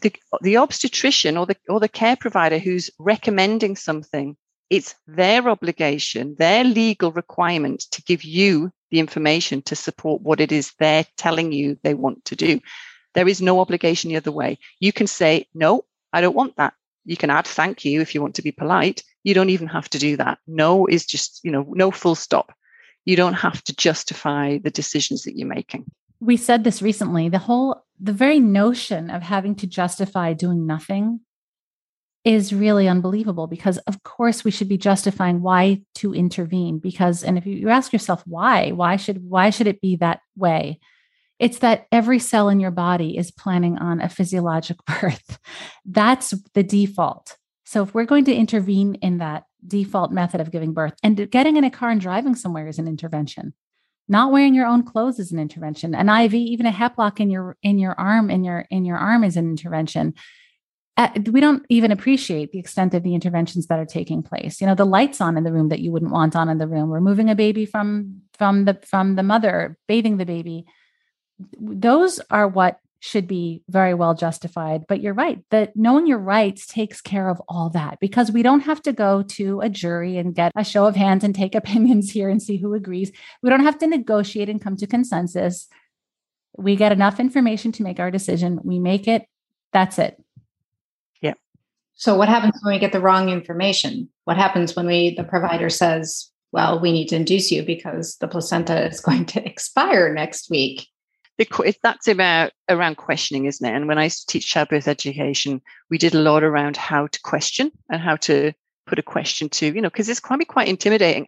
[0.03, 4.37] The, the obstetrician or the or the care provider who's recommending something,
[4.71, 10.53] it's their obligation, their legal requirement to give you the information to support what it
[10.53, 12.61] is they're telling you they want to do.
[13.15, 14.59] There is no obligation the other way.
[14.81, 16.75] You can say, no, I don't want that.
[17.05, 19.03] You can add thank you if you want to be polite.
[19.23, 20.39] You don't even have to do that.
[20.47, 22.53] No is just, you know, no full stop.
[23.05, 25.87] You don't have to justify the decisions that you're making.
[26.19, 27.29] We said this recently.
[27.29, 31.21] The whole, the very notion of having to justify doing nothing
[32.27, 37.39] is really unbelievable because of course we should be justifying why to intervene because and
[37.39, 40.81] if you ask yourself why why should why should it be that way?
[41.39, 45.39] It's that every cell in your body is planning on a physiologic birth.
[45.85, 47.37] That's the default.
[47.65, 51.57] So if we're going to intervene in that default method of giving birth and getting
[51.57, 53.55] in a car and driving somewhere is an intervention.
[54.09, 55.95] Not wearing your own clothes is an intervention.
[55.95, 58.97] An iv even a hep lock in your in your arm in your in your
[58.97, 60.15] arm is an intervention
[61.31, 64.61] we don't even appreciate the extent of the interventions that are taking place.
[64.61, 66.69] You know the lights on in the room that you wouldn't want on in the
[66.69, 70.67] room removing a baby from from the from the mother bathing the baby
[71.59, 74.87] those are what should be very well justified.
[74.89, 78.61] But you're right that knowing your rights takes care of all that because we don't
[78.61, 82.11] have to go to a jury and get a show of hands and take opinions
[82.11, 83.13] here and see who agrees.
[83.43, 85.69] We don't have to negotiate and come to consensus.
[86.57, 88.61] We get enough information to make our decision.
[88.65, 89.27] We make it.
[89.73, 90.17] That's it
[91.97, 94.09] so what happens when we get the wrong information?
[94.25, 98.29] What happens when we the provider says, "Well, we need to induce you because the
[98.29, 100.87] placenta is going to expire next week."
[101.39, 103.75] Because That's about around questioning, isn't it?
[103.75, 107.21] And when I used to teach childbirth education, we did a lot around how to
[107.21, 108.53] question and how to
[108.87, 111.27] put a question to, you know, because it's quite quite intimidating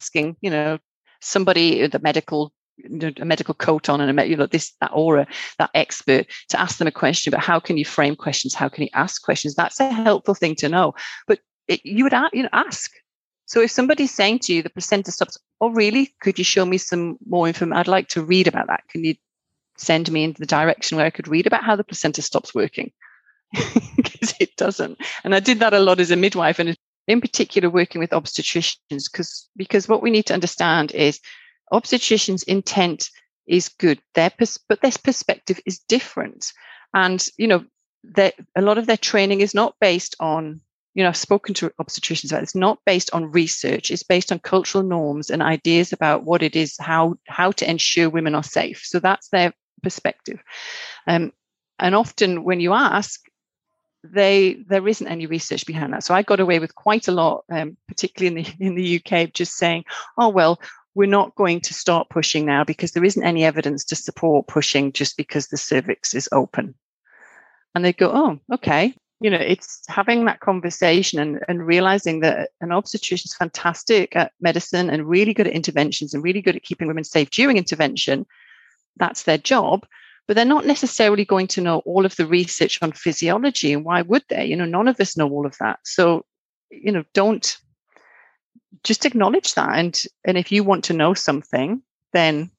[0.00, 0.78] asking, you know,
[1.20, 2.52] somebody uh, the medical
[3.20, 5.26] a medical coat on and a you know this that aura
[5.58, 8.84] that expert to ask them a question but how can you frame questions how can
[8.84, 9.54] you ask questions?
[9.54, 10.94] That's a helpful thing to know.
[11.26, 12.90] But it, you would you know ask.
[13.46, 16.14] So if somebody's saying to you the placenta stops oh really?
[16.20, 18.84] Could you show me some more information i'd like to read about that.
[18.88, 19.14] Can you
[19.76, 22.92] send me into the direction where i could read about how the placenta stops working?
[23.96, 24.98] Because it doesn't.
[25.24, 29.10] And i did that a lot as a midwife and in particular working with obstetricians
[29.10, 31.20] because because what we need to understand is
[31.72, 33.10] obstetricians intent
[33.46, 36.52] is good their pers- but their perspective is different
[36.94, 37.64] and you know
[38.04, 40.60] that a lot of their training is not based on
[40.94, 42.44] you know i've spoken to obstetricians about it.
[42.44, 46.54] it's not based on research it's based on cultural norms and ideas about what it
[46.54, 50.40] is how how to ensure women are safe so that's their perspective
[51.06, 51.32] um,
[51.78, 53.20] and often when you ask
[54.04, 56.04] they there isn't any research behind that.
[56.04, 59.32] So I got away with quite a lot, um, particularly in the in the UK,
[59.32, 59.84] just saying,
[60.18, 60.60] "Oh well,
[60.94, 64.92] we're not going to start pushing now because there isn't any evidence to support pushing
[64.92, 66.74] just because the cervix is open."
[67.74, 72.50] And they go, "Oh, okay." You know, it's having that conversation and, and realizing that
[72.60, 76.64] an obstetrician is fantastic at medicine and really good at interventions and really good at
[76.64, 78.26] keeping women safe during intervention.
[78.96, 79.86] That's their job
[80.26, 83.72] but they're not necessarily going to know all of the research on physiology.
[83.72, 84.44] And why would they?
[84.46, 85.80] You know, none of us know all of that.
[85.84, 86.24] So,
[86.70, 87.56] you know, don't
[88.84, 89.78] just acknowledge that.
[89.78, 91.82] And and if you want to know something,
[92.12, 92.50] then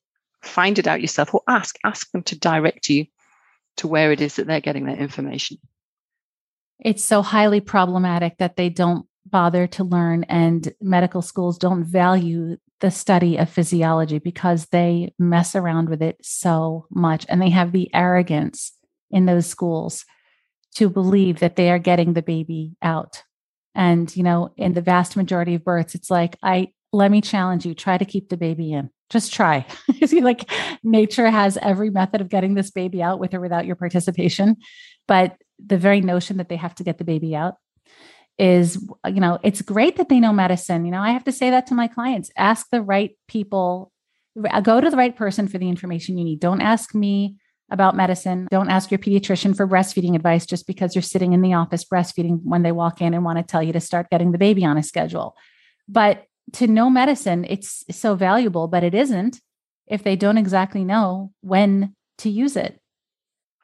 [0.41, 3.06] find it out yourself or ask, ask them to direct you
[3.78, 5.58] to where it is that they're getting their information.
[6.80, 12.58] It's so highly problematic that they don't bother to learn and medical schools don't value
[12.82, 17.71] the study of physiology because they mess around with it so much and they have
[17.71, 18.73] the arrogance
[19.10, 20.06] in those schools
[20.76, 23.23] to believe that they are getting the baby out.
[23.75, 27.65] And, you know, in the vast majority of births, it's like, I let me challenge
[27.65, 28.89] you, try to keep the baby in.
[29.09, 29.65] Just try.
[30.05, 30.49] See, like
[30.83, 34.57] nature has every method of getting this baby out with or without your participation.
[35.07, 37.55] But the very notion that they have to get the baby out
[38.39, 41.51] is you know it's great that they know medicine you know i have to say
[41.51, 43.91] that to my clients ask the right people
[44.63, 47.36] go to the right person for the information you need don't ask me
[47.73, 48.47] about medicine.
[48.49, 52.39] Don't ask your pediatrician for breastfeeding advice just because you're sitting in the office breastfeeding
[52.43, 54.77] when they walk in and want to tell you to start getting the baby on
[54.77, 55.36] a schedule.
[55.89, 59.39] But to know medicine it's so valuable but it isn't
[59.88, 62.79] if they don't exactly know when to use it.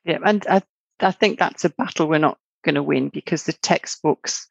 [0.05, 0.61] Yeah and i,
[0.99, 4.47] I think that's a battle we're not going to win because the textbooks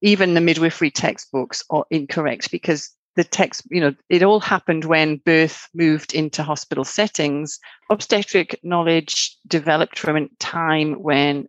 [0.00, 5.16] even the midwifery textbooks are incorrect because the text, you know, it all happened when
[5.18, 7.58] birth moved into hospital settings.
[7.90, 11.46] Obstetric knowledge developed from a time when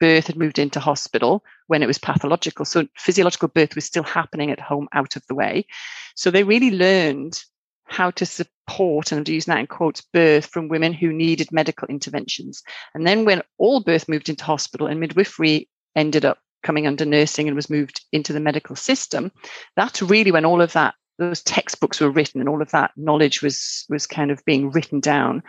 [0.00, 2.64] birth had moved into hospital when it was pathological.
[2.64, 5.66] So physiological birth was still happening at home out of the way.
[6.14, 7.42] So they really learned
[7.86, 11.88] how to support, and I'm using that in quotes, birth from women who needed medical
[11.88, 12.62] interventions.
[12.94, 17.46] And then when all birth moved into hospital and midwifery ended up coming under nursing
[17.46, 19.32] and was moved into the medical system,
[19.76, 23.42] that's really when all of that those textbooks were written and all of that knowledge
[23.42, 25.42] was was kind of being written down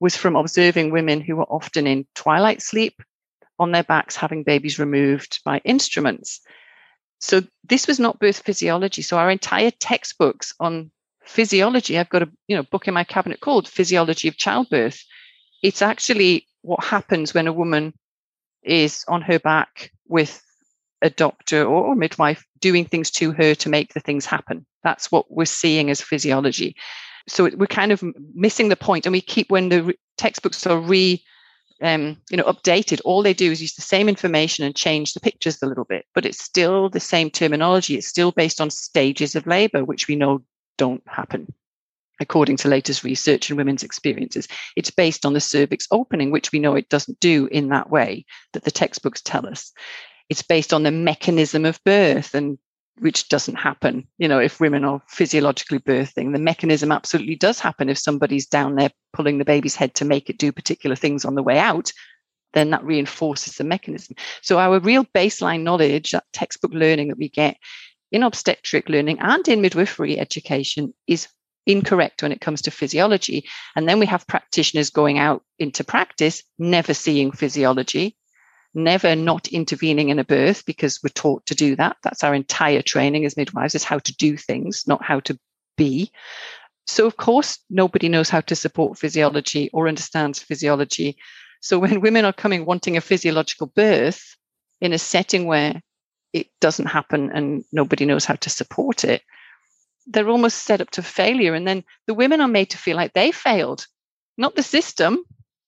[0.00, 3.02] was from observing women who were often in twilight sleep
[3.58, 6.40] on their backs having babies removed by instruments.
[7.18, 9.02] So this was not birth physiology.
[9.02, 10.92] So our entire textbooks on
[11.24, 15.02] physiology i've got a you know book in my cabinet called physiology of childbirth.
[15.62, 17.92] It's actually what happens when a woman
[18.62, 20.42] is on her back with
[21.02, 24.66] a doctor or, or midwife doing things to her to make the things happen.
[24.82, 26.76] That's what we're seeing as physiology.
[27.28, 28.02] So we're kind of
[28.34, 31.22] missing the point, and we keep when the textbooks are re
[31.80, 33.00] um, you know, updated.
[33.04, 36.06] All they do is use the same information and change the pictures a little bit,
[36.14, 37.96] but it's still the same terminology.
[37.96, 40.42] It's still based on stages of labor, which we know
[40.76, 41.52] don't happen
[42.20, 44.48] according to latest research and women's experiences.
[44.74, 48.24] It's based on the cervix opening, which we know it doesn't do in that way
[48.52, 49.72] that the textbooks tell us
[50.28, 52.58] it's based on the mechanism of birth and
[53.00, 56.32] which doesn't happen you know if women are physiologically birthing.
[56.32, 57.88] The mechanism absolutely does happen.
[57.88, 61.34] If somebody's down there pulling the baby's head to make it do particular things on
[61.34, 61.92] the way out
[62.54, 64.16] then that reinforces the mechanism.
[64.42, 67.56] So our real baseline knowledge that textbook learning that we get
[68.10, 71.28] in obstetric learning and in midwifery education is
[71.66, 73.44] incorrect when it comes to physiology.
[73.76, 78.16] And then we have practitioners going out into practice never seeing physiology
[78.78, 81.96] never not intervening in a birth because we're taught to do that.
[82.02, 85.38] That's our entire training as midwives is how to do things, not how to
[85.76, 86.10] be.
[86.86, 91.18] So of course, nobody knows how to support physiology or understands physiology.
[91.60, 94.36] So when women are coming wanting a physiological birth
[94.80, 95.82] in a setting where
[96.32, 99.22] it doesn't happen and nobody knows how to support it,
[100.06, 101.54] they're almost set up to failure.
[101.54, 103.86] And then the women are made to feel like they failed,
[104.38, 105.24] not the system.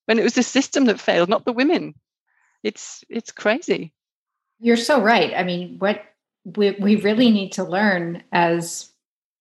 [0.07, 1.95] When it was the system that failed, not the women
[2.63, 3.93] it's it's crazy.
[4.59, 5.33] You're so right.
[5.35, 6.03] I mean what
[6.45, 8.91] we, we really need to learn as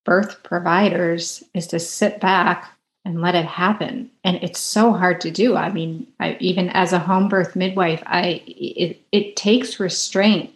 [0.05, 2.71] birth providers is to sit back
[3.05, 4.11] and let it happen.
[4.23, 5.55] And it's so hard to do.
[5.55, 10.51] I mean I, even as a home birth midwife i it, it takes restraint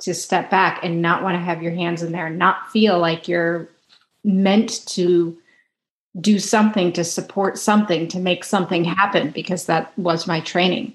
[0.00, 3.28] to step back and not want to have your hands in there, not feel like
[3.28, 3.68] you're
[4.24, 5.36] meant to
[6.20, 10.94] do something to support something to make something happen because that was my training.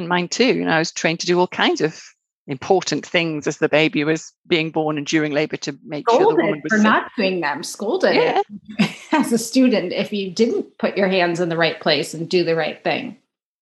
[0.00, 0.54] And mine too.
[0.56, 2.02] You know, I was trained to do all kinds of
[2.46, 6.36] important things as the baby was being born and during labor to make scolded sure
[6.36, 7.62] the woman was for not doing them.
[7.62, 8.42] Scolded yeah.
[9.12, 12.42] as a student if you didn't put your hands in the right place and do
[12.42, 13.16] the right thing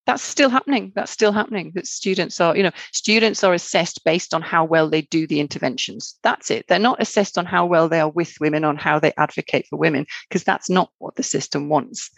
[0.09, 4.33] that's still happening that's still happening that students are you know students are assessed based
[4.33, 7.91] on how well they do the interventions that's it they're not assessed on how well
[7.91, 11.23] they are with women on how they advocate for women because that's not what the
[11.23, 12.11] system wants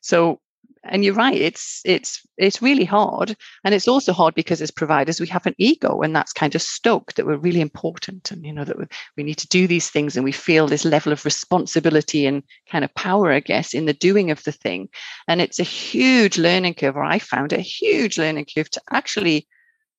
[0.00, 0.40] so
[0.88, 3.34] and you're right it's it's it's really hard.
[3.64, 6.62] And it's also hard because as providers we have an ego and that's kind of
[6.62, 8.76] stoked that we're really important and you know that
[9.16, 12.84] we need to do these things and we feel this level of responsibility and kind
[12.84, 14.88] of power i guess in the doing of the thing.
[15.28, 19.46] And it's a huge learning curve or i found a huge learning curve to actually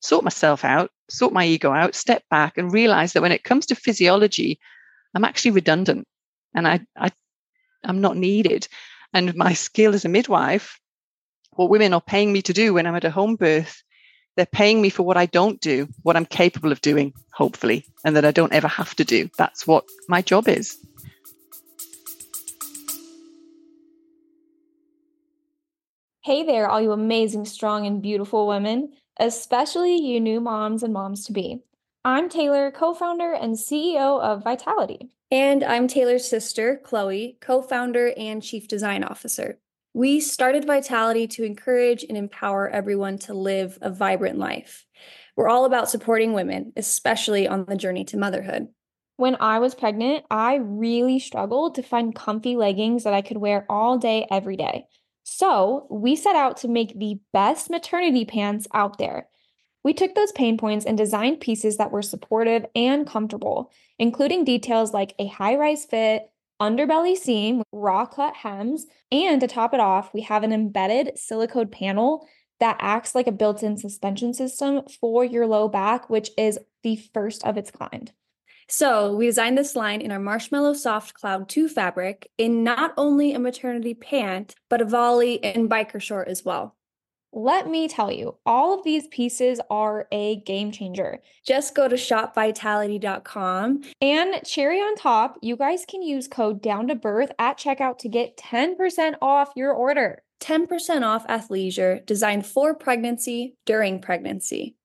[0.01, 3.65] sort myself out sort my ego out step back and realize that when it comes
[3.65, 4.59] to physiology
[5.15, 6.07] i'm actually redundant
[6.53, 7.09] and i i
[7.83, 8.67] i'm not needed
[9.13, 10.79] and my skill as a midwife,
[11.51, 13.81] what women are paying me to do when I'm at a home birth,
[14.35, 18.15] they're paying me for what I don't do, what I'm capable of doing, hopefully, and
[18.15, 19.29] that I don't ever have to do.
[19.37, 20.77] That's what my job is.
[26.23, 31.23] Hey there, all you amazing, strong, and beautiful women, especially you new moms and moms
[31.25, 31.63] to be.
[32.03, 35.09] I'm Taylor, co founder and CEO of Vitality.
[35.29, 39.59] And I'm Taylor's sister, Chloe, co founder and chief design officer.
[39.93, 44.85] We started Vitality to encourage and empower everyone to live a vibrant life.
[45.35, 48.69] We're all about supporting women, especially on the journey to motherhood.
[49.17, 53.65] When I was pregnant, I really struggled to find comfy leggings that I could wear
[53.69, 54.85] all day, every day.
[55.23, 59.27] So we set out to make the best maternity pants out there.
[59.87, 64.93] We took those pain points and designed pieces that were supportive and comfortable, including details
[64.93, 66.29] like a high rise fit,
[66.61, 71.69] underbelly seam, raw cut hems, and to top it off, we have an embedded silicone
[71.69, 72.27] panel
[72.59, 76.97] that acts like a built in suspension system for your low back, which is the
[77.13, 78.11] first of its kind.
[78.67, 83.31] So, we designed this line in our Marshmallow Soft Cloud 2 fabric in not only
[83.31, 86.76] a maternity pant, but a volley and biker short as well.
[87.37, 91.19] Let me tell you, all of these pieces are a game changer.
[91.45, 93.81] Just go to shopvitality.com.
[94.01, 98.09] And cherry on top, you guys can use code down to birth at checkout to
[98.09, 100.23] get 10% off your order.
[100.41, 104.75] 10% off athleisure designed for pregnancy during pregnancy.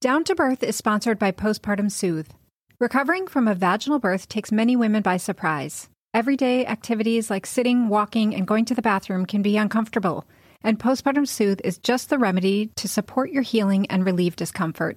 [0.00, 2.30] Down to Birth is sponsored by Postpartum Soothe.
[2.78, 5.88] Recovering from a vaginal birth takes many women by surprise.
[6.12, 10.24] Everyday activities like sitting, walking, and going to the bathroom can be uncomfortable
[10.64, 14.96] and Postpartum Soothe is just the remedy to support your healing and relieve discomfort.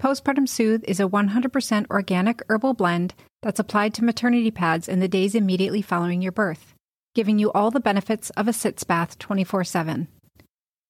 [0.00, 5.08] Postpartum Soothe is a 100% organic herbal blend that's applied to maternity pads in the
[5.08, 6.74] days immediately following your birth,
[7.16, 10.06] giving you all the benefits of a sitz bath 24 7.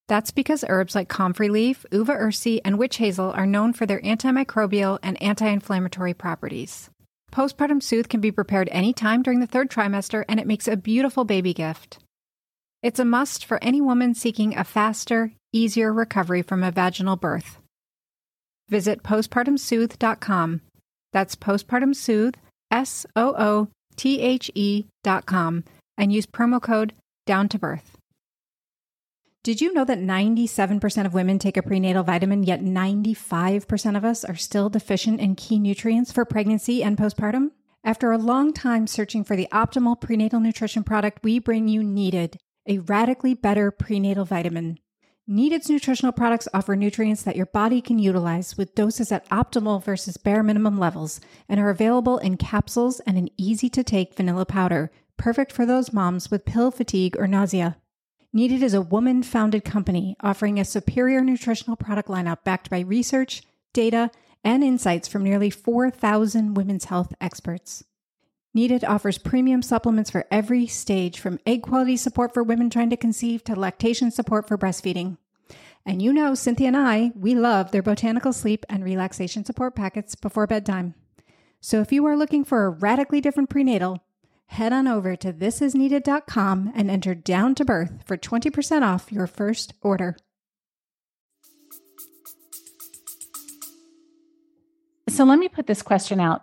[0.09, 4.01] That's because herbs like comfrey leaf, uva ursi, and witch hazel are known for their
[4.01, 6.91] antimicrobial and anti inflammatory properties.
[7.32, 11.24] Postpartum Soothe can be prepared anytime during the third trimester, and it makes a beautiful
[11.24, 11.99] baby gift.
[12.81, 17.59] It's a must for any woman seeking a faster, easier recovery from a vaginal birth.
[18.68, 20.61] Visit postpartumsoothe.com.
[21.12, 22.37] That's postpartumsoothe,
[22.70, 25.64] S O O T H E.com,
[25.97, 26.93] and use promo code
[27.26, 27.97] down to birth.
[29.43, 34.24] Did you know that 97% of women take a prenatal vitamin, yet 95% of us
[34.24, 37.51] are still deficient in key nutrients for pregnancy and postpartum?
[37.83, 42.39] After a long time searching for the optimal prenatal nutrition product, we bring you Needed
[42.69, 44.79] a radically better prenatal vitamin.
[45.27, 50.16] Needed's nutritional products offer nutrients that your body can utilize with doses at optimal versus
[50.16, 54.91] bare minimum levels and are available in capsules and an easy to take vanilla powder,
[55.16, 57.77] perfect for those moms with pill fatigue or nausea.
[58.33, 63.43] Needed is a woman founded company offering a superior nutritional product lineup backed by research,
[63.73, 64.11] data,
[64.45, 67.85] and insights from nearly 4,000 women's health experts.
[68.55, 72.96] Needed offers premium supplements for every stage, from egg quality support for women trying to
[72.96, 75.18] conceive to lactation support for breastfeeding.
[75.84, 80.14] And you know, Cynthia and I, we love their botanical sleep and relaxation support packets
[80.14, 80.94] before bedtime.
[81.61, 84.03] So if you are looking for a radically different prenatal,
[84.46, 89.74] head on over to thisisneeded.com and enter down to birth for 20% off your first
[89.82, 90.16] order.
[95.09, 96.42] So let me put this question out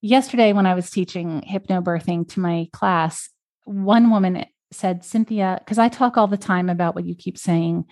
[0.00, 3.28] yesterday when I was teaching hypnobirthing to my class,
[3.64, 7.84] one woman said, Cynthia, because I talk all the time about what you keep saying,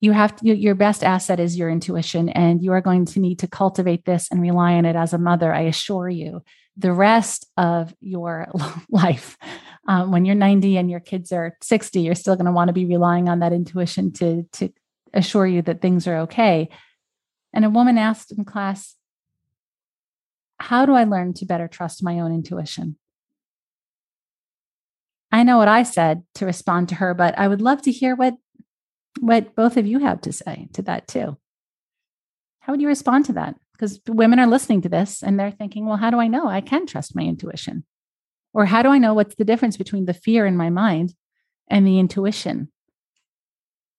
[0.00, 3.40] you have to, your best asset is your intuition and you are going to need
[3.40, 6.40] to cultivate this and rely on it as a mother i assure you
[6.78, 8.46] the rest of your
[8.88, 9.36] life
[9.88, 12.72] um, when you're 90 and your kids are 60 you're still going to want to
[12.72, 14.72] be relying on that intuition to to
[15.12, 16.68] assure you that things are okay.
[17.52, 18.96] And a woman asked in class
[20.60, 22.96] how do i learn to better trust my own intuition
[25.32, 28.14] i know what i said to respond to her but i would love to hear
[28.14, 28.34] what
[29.18, 31.36] what both of you have to say to that too.
[32.60, 33.56] How would you respond to that?
[33.72, 36.60] Because women are listening to this and they're thinking, well, how do I know I
[36.60, 37.84] can trust my intuition?
[38.52, 41.14] Or how do I know what's the difference between the fear in my mind
[41.68, 42.70] and the intuition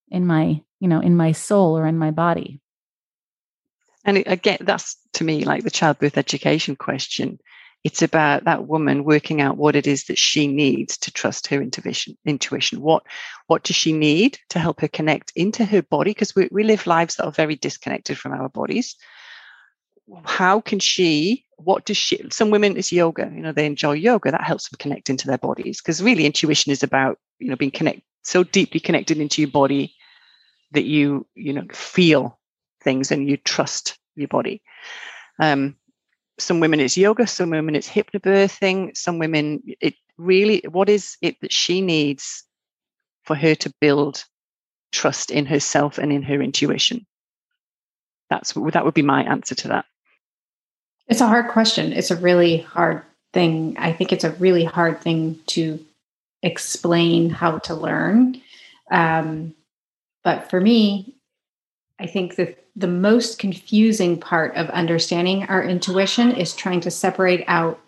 [0.10, 2.62] in my, you know, in my soul or in my body?
[4.06, 7.40] And again, that's to me like the childbirth education question.
[7.84, 11.62] It's about that woman working out what it is that she needs to trust her
[11.62, 12.82] intuition intuition.
[12.82, 13.04] What
[13.48, 16.12] what does she need to help her connect into her body?
[16.12, 18.96] Because we, we live lives that are very disconnected from our bodies.
[20.26, 24.32] How can she what does she some women is yoga you know they enjoy yoga.
[24.32, 25.82] That helps them connect into their bodies.
[25.82, 29.96] Because really intuition is about you know being connect so deeply connected into your body
[30.72, 32.40] that you you know feel
[32.84, 34.62] things and you trust your body.
[35.40, 35.76] Um
[36.40, 41.36] some women it's yoga some women it's hypnobirthing some women it really what is it
[41.42, 42.46] that she needs
[43.24, 44.26] for her to build
[44.92, 47.06] trust in herself and in her intuition?
[48.30, 49.86] That's that would be my answer to that.
[51.08, 51.92] It's a hard question.
[51.92, 53.04] It's a really hard
[53.34, 53.76] thing.
[53.78, 55.84] I think it's a really hard thing to
[56.42, 58.42] explain how to learn.
[58.90, 59.54] Um,
[60.24, 61.16] but for me
[62.02, 67.44] i think that the most confusing part of understanding our intuition is trying to separate
[67.48, 67.80] out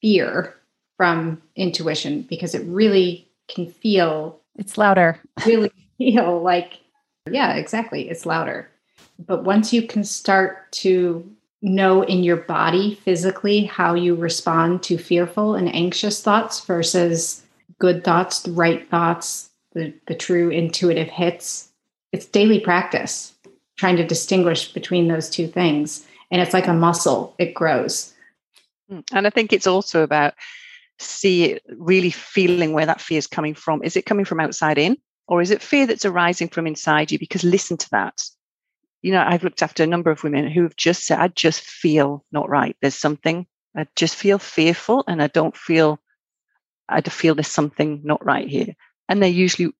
[0.00, 0.54] fear
[0.96, 5.20] from intuition because it really can feel it's louder.
[5.44, 6.74] really feel like
[7.30, 8.68] yeah exactly it's louder.
[9.18, 11.28] But once you can start to
[11.62, 17.42] know in your body physically how you respond to fearful and anxious thoughts versus
[17.78, 21.70] good thoughts the right thoughts the, the true intuitive hits
[22.12, 23.34] it's daily practice
[23.76, 26.06] trying to distinguish between those two things.
[26.30, 28.12] And it's like a muscle, it grows.
[28.88, 29.00] Hmm.
[29.12, 30.34] And I think it's also about
[30.98, 33.82] see really feeling where that fear is coming from.
[33.82, 34.96] Is it coming from outside in?
[35.28, 37.18] Or is it fear that's arising from inside you?
[37.18, 38.22] Because listen to that.
[39.02, 41.60] You know, I've looked after a number of women who have just said, I just
[41.60, 42.76] feel not right.
[42.80, 43.46] There's something,
[43.76, 46.00] I just feel fearful and I don't feel,
[46.88, 48.74] I feel there's something not right here.
[49.08, 49.72] And they're usually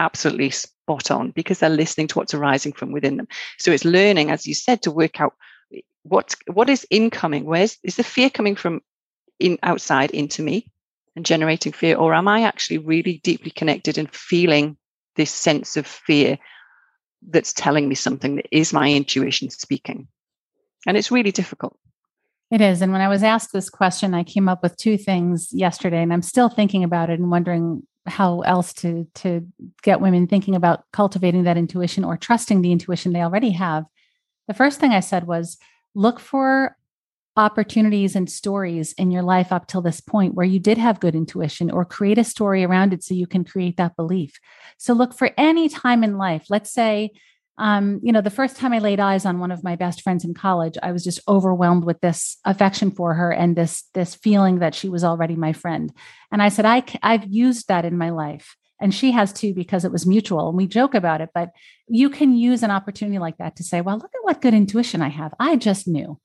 [0.00, 3.28] absolutely spot on because they're listening to what's arising from within them.
[3.58, 5.34] So it's learning, as you said, to work out
[6.02, 7.44] what what is incoming.
[7.44, 8.80] Where's is the fear coming from
[9.38, 10.72] in outside into me
[11.14, 14.76] and generating fear, or am I actually really deeply connected and feeling
[15.16, 16.38] this sense of fear
[17.28, 20.08] that's telling me something that is my intuition speaking?
[20.86, 21.76] And it's really difficult.
[22.50, 22.82] It is.
[22.82, 26.12] And when I was asked this question, I came up with two things yesterday, and
[26.12, 29.46] I'm still thinking about it and wondering how else to to
[29.82, 33.84] get women thinking about cultivating that intuition or trusting the intuition they already have.
[34.48, 35.58] The first thing i said was
[35.94, 36.76] look for
[37.36, 41.14] opportunities and stories in your life up till this point where you did have good
[41.14, 44.38] intuition or create a story around it so you can create that belief.
[44.78, 46.46] So look for any time in life.
[46.50, 47.12] Let's say
[47.60, 50.24] um, you know, the first time I laid eyes on one of my best friends
[50.24, 54.60] in college, I was just overwhelmed with this affection for her and this this feeling
[54.60, 55.92] that she was already my friend.
[56.32, 59.84] And I said, I, I've used that in my life, and she has too because
[59.84, 60.48] it was mutual.
[60.48, 61.50] And we joke about it, but
[61.86, 65.02] you can use an opportunity like that to say, well, look at what good intuition
[65.02, 65.34] I have.
[65.38, 66.18] I just knew.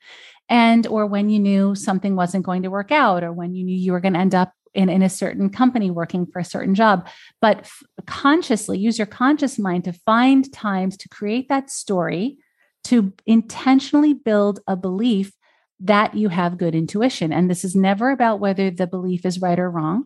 [0.47, 3.75] And or when you knew something wasn't going to work out, or when you knew
[3.75, 6.75] you were going to end up in, in a certain company working for a certain
[6.75, 7.07] job.
[7.41, 12.37] But f- consciously use your conscious mind to find times to create that story
[12.85, 15.31] to intentionally build a belief
[15.79, 17.33] that you have good intuition.
[17.33, 20.05] And this is never about whether the belief is right or wrong.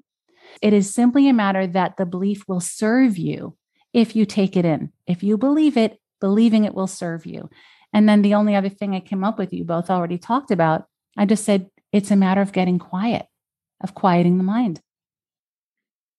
[0.61, 3.55] It is simply a matter that the belief will serve you
[3.93, 4.91] if you take it in.
[5.07, 7.49] If you believe it believing it will serve you.
[7.93, 10.85] And then the only other thing i came up with you both already talked about
[11.17, 13.25] i just said it's a matter of getting quiet
[13.81, 14.81] of quieting the mind.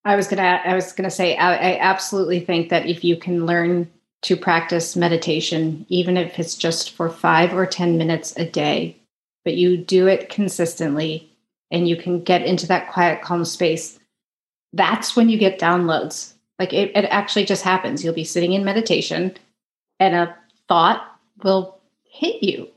[0.05, 3.47] I was gonna I was gonna say I, I absolutely think that if you can
[3.47, 3.91] learn
[4.23, 8.97] to practice meditation, even if it's just for five or ten minutes a day,
[9.45, 11.31] but you do it consistently
[11.71, 13.99] and you can get into that quiet, calm space,
[14.73, 16.35] that's when you get downloads.
[16.59, 18.05] Like it, it actually just happens.
[18.05, 19.37] You'll be sitting in meditation
[19.99, 20.37] and a
[20.69, 21.03] thought
[21.43, 22.69] will hit you.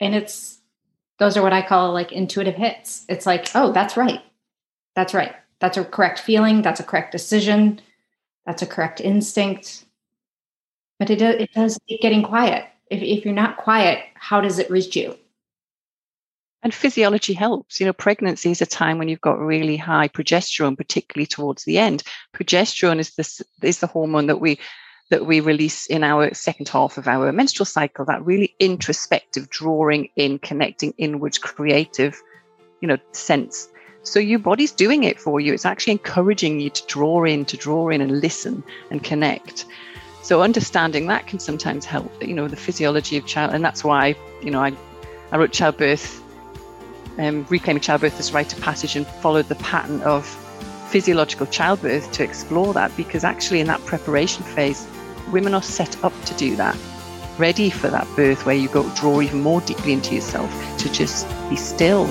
[0.00, 0.58] And it's
[1.18, 3.04] those are what I call like intuitive hits.
[3.08, 4.20] It's like, oh, that's right.
[4.96, 5.34] That's right.
[5.60, 6.62] That's a correct feeling.
[6.62, 7.80] That's a correct decision.
[8.46, 9.84] That's a correct instinct.
[10.98, 12.66] But it does, it does keep getting quiet.
[12.90, 15.16] If, if you're not quiet, how does it reach you?
[16.62, 17.78] And physiology helps.
[17.78, 21.78] You know, pregnancy is a time when you've got really high progesterone, particularly towards the
[21.78, 22.02] end.
[22.34, 24.58] Progesterone is this is the hormone that we
[25.14, 28.04] that we release in our second half of our menstrual cycle.
[28.04, 32.20] That really introspective, drawing in, connecting inwards, creative,
[32.80, 33.68] you know, sense.
[34.02, 35.54] So your body's doing it for you.
[35.54, 39.66] It's actually encouraging you to draw in, to draw in and listen and connect.
[40.22, 43.54] So understanding that can sometimes help, you know, the physiology of child.
[43.54, 44.72] And that's why, you know, I,
[45.30, 46.20] I wrote childbirth
[47.18, 50.26] um, Reclaiming Childbirth as Rite of Passage and followed the pattern of
[50.90, 54.88] physiological childbirth to explore that because actually in that preparation phase,
[55.30, 56.76] women are set up to do that,
[57.38, 61.28] ready for that birth where you go draw even more deeply into yourself to just
[61.48, 62.06] be still.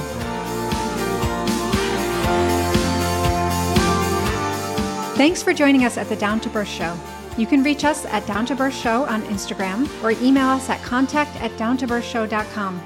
[5.16, 6.98] Thanks for joining us at the Down to Birth Show.
[7.38, 10.82] You can reach us at Down to Birth Show on Instagram or email us at
[10.84, 12.82] contact at downtobirthshow.com.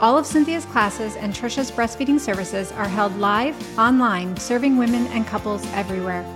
[0.00, 5.26] All of Cynthia's classes and Trisha's breastfeeding services are held live, online, serving women and
[5.26, 6.26] couples everywhere.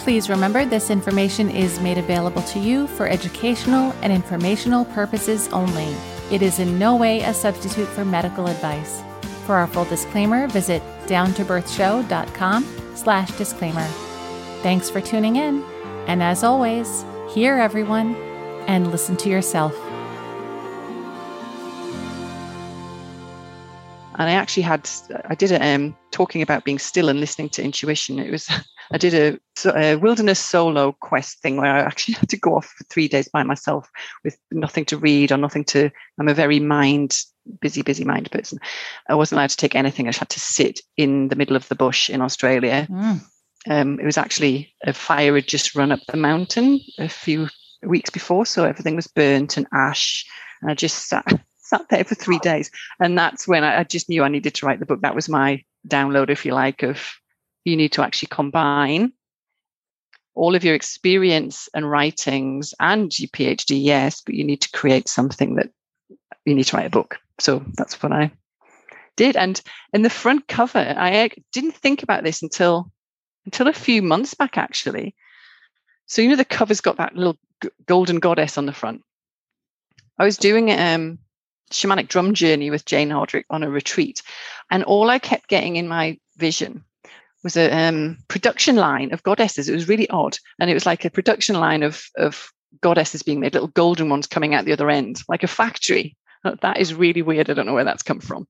[0.00, 5.94] Please remember this information is made available to you for educational and informational purposes only.
[6.32, 9.02] It is in no way a substitute for medical advice.
[9.44, 13.86] For our full disclaimer, visit downtobirthshow.com slash disclaimer.
[14.62, 15.62] Thanks for tuning in,
[16.06, 18.14] and as always, hear everyone
[18.66, 19.76] and listen to yourself.
[24.20, 24.88] and I actually had
[25.26, 28.18] I did a um, talking about being still and listening to intuition.
[28.18, 28.50] It was
[28.92, 29.14] I did
[29.64, 33.08] a, a, wilderness solo quest thing where I actually had to go off for three
[33.08, 33.88] days by myself
[34.24, 35.90] with nothing to read or nothing to.
[36.18, 37.16] I'm a very mind
[37.60, 38.58] busy, busy mind person.
[39.08, 40.06] I wasn't allowed to take anything.
[40.06, 42.86] I just had to sit in the middle of the bush in Australia.
[42.90, 43.20] Mm.
[43.68, 47.48] Um, it was actually a fire had just run up the mountain a few
[47.82, 50.24] weeks before, so everything was burnt and ash.
[50.62, 51.26] And I just sat
[51.58, 52.70] sat there for three days.
[52.98, 55.02] And that's when I, I just knew I needed to write the book.
[55.02, 57.00] That was my download, if you like, of
[57.64, 59.12] you need to actually combine
[60.34, 65.08] all of your experience and writings and your PhD, yes, but you need to create
[65.08, 65.70] something that
[66.44, 67.18] you need to write a book.
[67.38, 68.32] So that's what I
[69.16, 69.36] did.
[69.36, 69.60] And
[69.92, 72.90] in the front cover, I didn't think about this until
[73.46, 75.14] until a few months back, actually.
[76.06, 77.38] So you know the cover's got that little
[77.86, 79.02] golden goddess on the front.
[80.18, 81.18] I was doing um,
[81.72, 84.22] shamanic drum journey with Jane Hardwicke on a retreat.
[84.70, 86.84] And all I kept getting in my vision
[87.42, 89.68] was a um, production line of goddesses.
[89.68, 90.36] It was really odd.
[90.58, 94.26] And it was like a production line of, of goddesses being made, little golden ones
[94.26, 96.16] coming out the other end, like a factory.
[96.44, 97.50] That is really weird.
[97.50, 98.46] I don't know where that's come from.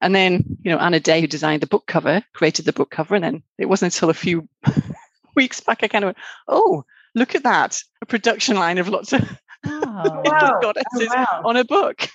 [0.00, 3.14] And then, you know, Anna Day, who designed the book cover, created the book cover.
[3.14, 4.48] And then it wasn't until a few
[5.34, 7.80] weeks back I kind of went, oh, look at that.
[8.00, 9.28] A production line of lots of
[9.66, 10.58] oh, wow.
[10.62, 11.42] goddesses oh, wow.
[11.44, 12.08] on a book.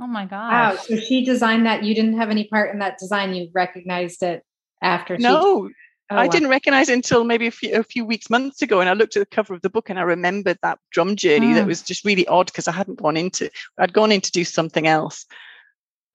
[0.00, 0.50] Oh my god!
[0.50, 0.76] Wow.
[0.76, 1.84] So she designed that.
[1.84, 3.34] You didn't have any part in that design.
[3.34, 4.42] You recognized it
[4.82, 5.16] after.
[5.18, 5.74] No, she...
[6.10, 6.30] oh, I wow.
[6.30, 8.80] didn't recognize it until maybe a few, a few weeks, months ago.
[8.80, 11.48] And I looked at the cover of the book and I remembered that drum journey
[11.48, 11.54] mm.
[11.54, 13.50] that was just really odd because I hadn't gone into.
[13.78, 15.26] I'd gone in to do something else.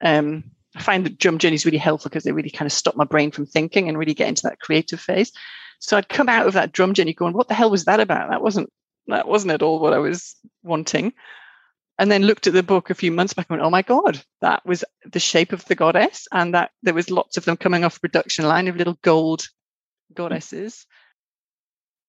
[0.01, 0.43] Um,
[0.75, 3.31] I find that drum journeys really helpful because they really kind of stop my brain
[3.31, 5.31] from thinking and really get into that creative phase.
[5.79, 8.29] So I'd come out of that drum journey going, "What the hell was that about?
[8.29, 8.69] That wasn't
[9.07, 11.13] that wasn't at all what I was wanting."
[11.99, 14.21] And then looked at the book a few months back and went, oh my God,
[14.41, 16.27] that was the shape of the goddess.
[16.31, 19.47] And that there was lots of them coming off production line of little gold
[20.13, 20.85] goddesses.